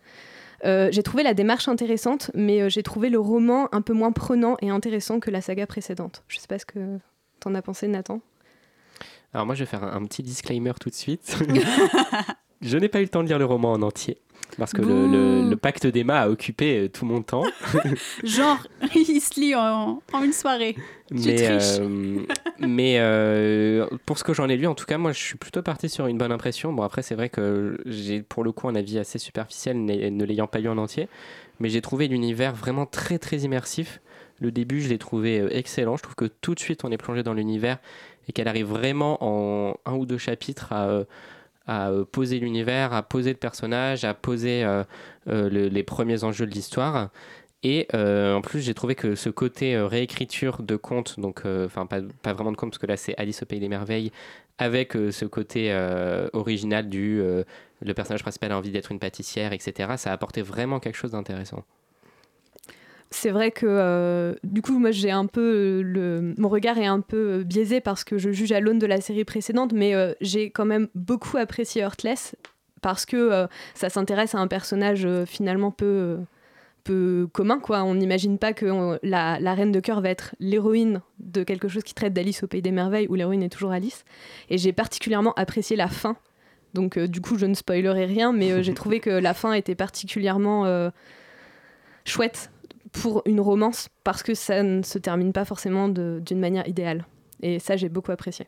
[0.64, 4.56] Euh, j'ai trouvé la démarche intéressante, mais j'ai trouvé le roman un peu moins prenant
[4.62, 6.24] et intéressant que la saga précédente.
[6.28, 6.98] Je sais pas ce que
[7.42, 8.22] t'en as pensé, Nathan.
[9.34, 11.38] Alors moi, je vais faire un petit disclaimer tout de suite.
[12.62, 14.18] je n'ai pas eu le temps de lire le roman en entier.
[14.58, 15.50] Parce que le, le- Bouh.
[15.50, 17.44] le pacte d'Emma a occupé euh, tout mon temps.
[18.24, 18.58] Genre,
[18.96, 20.76] il se lit en, en une soirée.
[21.10, 22.20] Tu mais euh,
[22.60, 25.62] mais euh, pour ce que j'en ai lu, en tout cas, moi, je suis plutôt
[25.62, 26.72] parti sur une bonne impression.
[26.72, 30.48] Bon, après, c'est vrai que j'ai pour le coup un avis assez superficiel, ne l'ayant
[30.48, 31.10] pas lu en entier.
[31.60, 34.00] Mais j'ai trouvé l'univers vraiment très, très immersif.
[34.40, 35.98] Le début, je l'ai trouvé euh, excellent.
[35.98, 37.78] Je trouve que tout de suite, on est plongé dans l'univers
[38.28, 41.04] et qu'elle arrive vraiment en un ou deux chapitres à, euh,
[41.68, 44.84] à euh, poser l'univers, à poser le personnage, à poser euh,
[45.28, 47.10] euh, le- les premiers enjeux de l'histoire.
[47.64, 52.02] Et en plus, j'ai trouvé que ce côté réécriture de contes, donc enfin pas,
[52.34, 54.12] vraiment de contes parce que là c'est Alice au pays des merveilles,
[54.60, 55.74] avec ce côté
[56.34, 57.20] original du
[57.82, 59.98] le personnage principal a envie d'être une pâtissière, etc.
[59.98, 61.64] Ça a apporté vraiment quelque chose d'intéressant.
[63.18, 67.00] C'est vrai que euh, du coup, moi, j'ai un peu euh, mon regard est un
[67.00, 70.50] peu euh, biaisé parce que je juge à l'aune de la série précédente, mais j'ai
[70.50, 72.36] quand même beaucoup apprécié Heartless
[72.82, 76.18] parce que ça s'intéresse à un personnage finalement peu
[76.84, 77.84] peu commun quoi.
[77.84, 81.94] On n'imagine pas que la, reine de cœur va être l'héroïne de quelque chose qui
[81.94, 84.04] traite d'Alice au pays des merveilles où l'héroïne est toujours Alice.
[84.50, 86.18] Et j'ai particulièrement apprécié la fin.
[86.74, 90.92] Donc du coup, je ne spoilerai rien, mais j'ai trouvé que la fin était particulièrement
[92.04, 92.52] chouette
[93.02, 97.06] pour une romance parce que ça ne se termine pas forcément d'une manière idéale.
[97.42, 98.48] Et ça, j'ai beaucoup apprécié.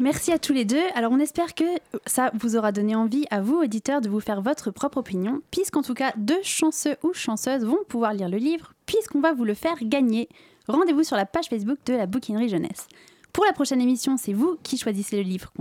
[0.00, 0.82] Merci à tous les deux.
[0.96, 1.64] Alors on espère que
[2.04, 5.82] ça vous aura donné envie à vous, auditeurs, de vous faire votre propre opinion, puisqu'en
[5.82, 9.54] tout cas, deux chanceux ou chanceuses vont pouvoir lire le livre, puisqu'on va vous le
[9.54, 10.28] faire gagner.
[10.66, 12.88] Rendez-vous sur la page Facebook de la bouquinerie jeunesse.
[13.32, 15.52] Pour la prochaine émission, c'est vous qui choisissez le livre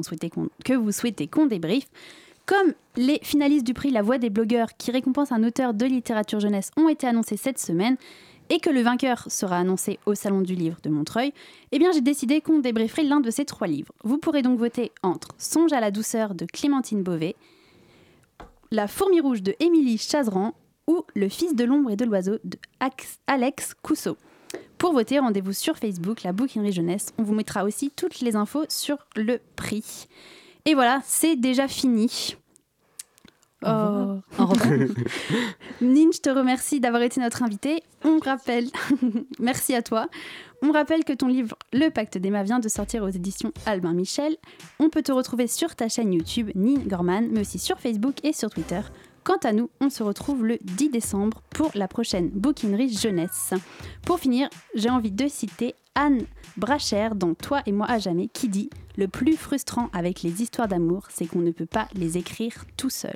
[0.66, 1.88] que vous souhaitez qu'on débriefe.
[2.46, 6.40] Comme les finalistes du prix La Voix des blogueurs qui récompense un auteur de littérature
[6.40, 7.98] jeunesse ont été annoncés cette semaine,
[8.50, 11.34] et que le vainqueur sera annoncé au Salon du Livre de Montreuil,
[11.72, 13.94] eh bien j'ai décidé qu'on débrieferait l'un de ces trois livres.
[14.04, 17.36] Vous pourrez donc voter entre Songe à la douceur de Clémentine Beauvais,
[18.72, 20.54] La fourmi rouge de Émilie Chazeran
[20.88, 22.58] ou Le fils de l'ombre et de l'oiseau de
[23.28, 24.18] Alex Cousseau.
[24.78, 27.14] Pour voter, rendez-vous sur Facebook, la bouquinerie jeunesse.
[27.18, 30.08] On vous mettra aussi toutes les infos sur le prix.
[30.66, 32.36] Et voilà, c'est déjà fini.
[33.66, 34.20] Oh.
[35.82, 37.84] Nin, je te remercie d'avoir été notre invité.
[38.04, 38.68] On rappelle,
[39.40, 40.08] merci à toi.
[40.62, 44.38] On rappelle que ton livre Le Pacte d'Emma vient de sortir aux éditions Albin Michel.
[44.80, 48.34] On peut te retrouver sur ta chaîne YouTube Nin Gorman, mais aussi sur Facebook et
[48.34, 48.82] sur Twitter.
[49.24, 53.54] Quant à nous, on se retrouve le 10 décembre pour la prochaine bouquinerie jeunesse.
[54.06, 56.26] Pour finir, j'ai envie de citer Anne
[56.58, 60.68] Bracher dans Toi et moi à jamais qui dit Le plus frustrant avec les histoires
[60.68, 63.16] d'amour, c'est qu'on ne peut pas les écrire tout seul.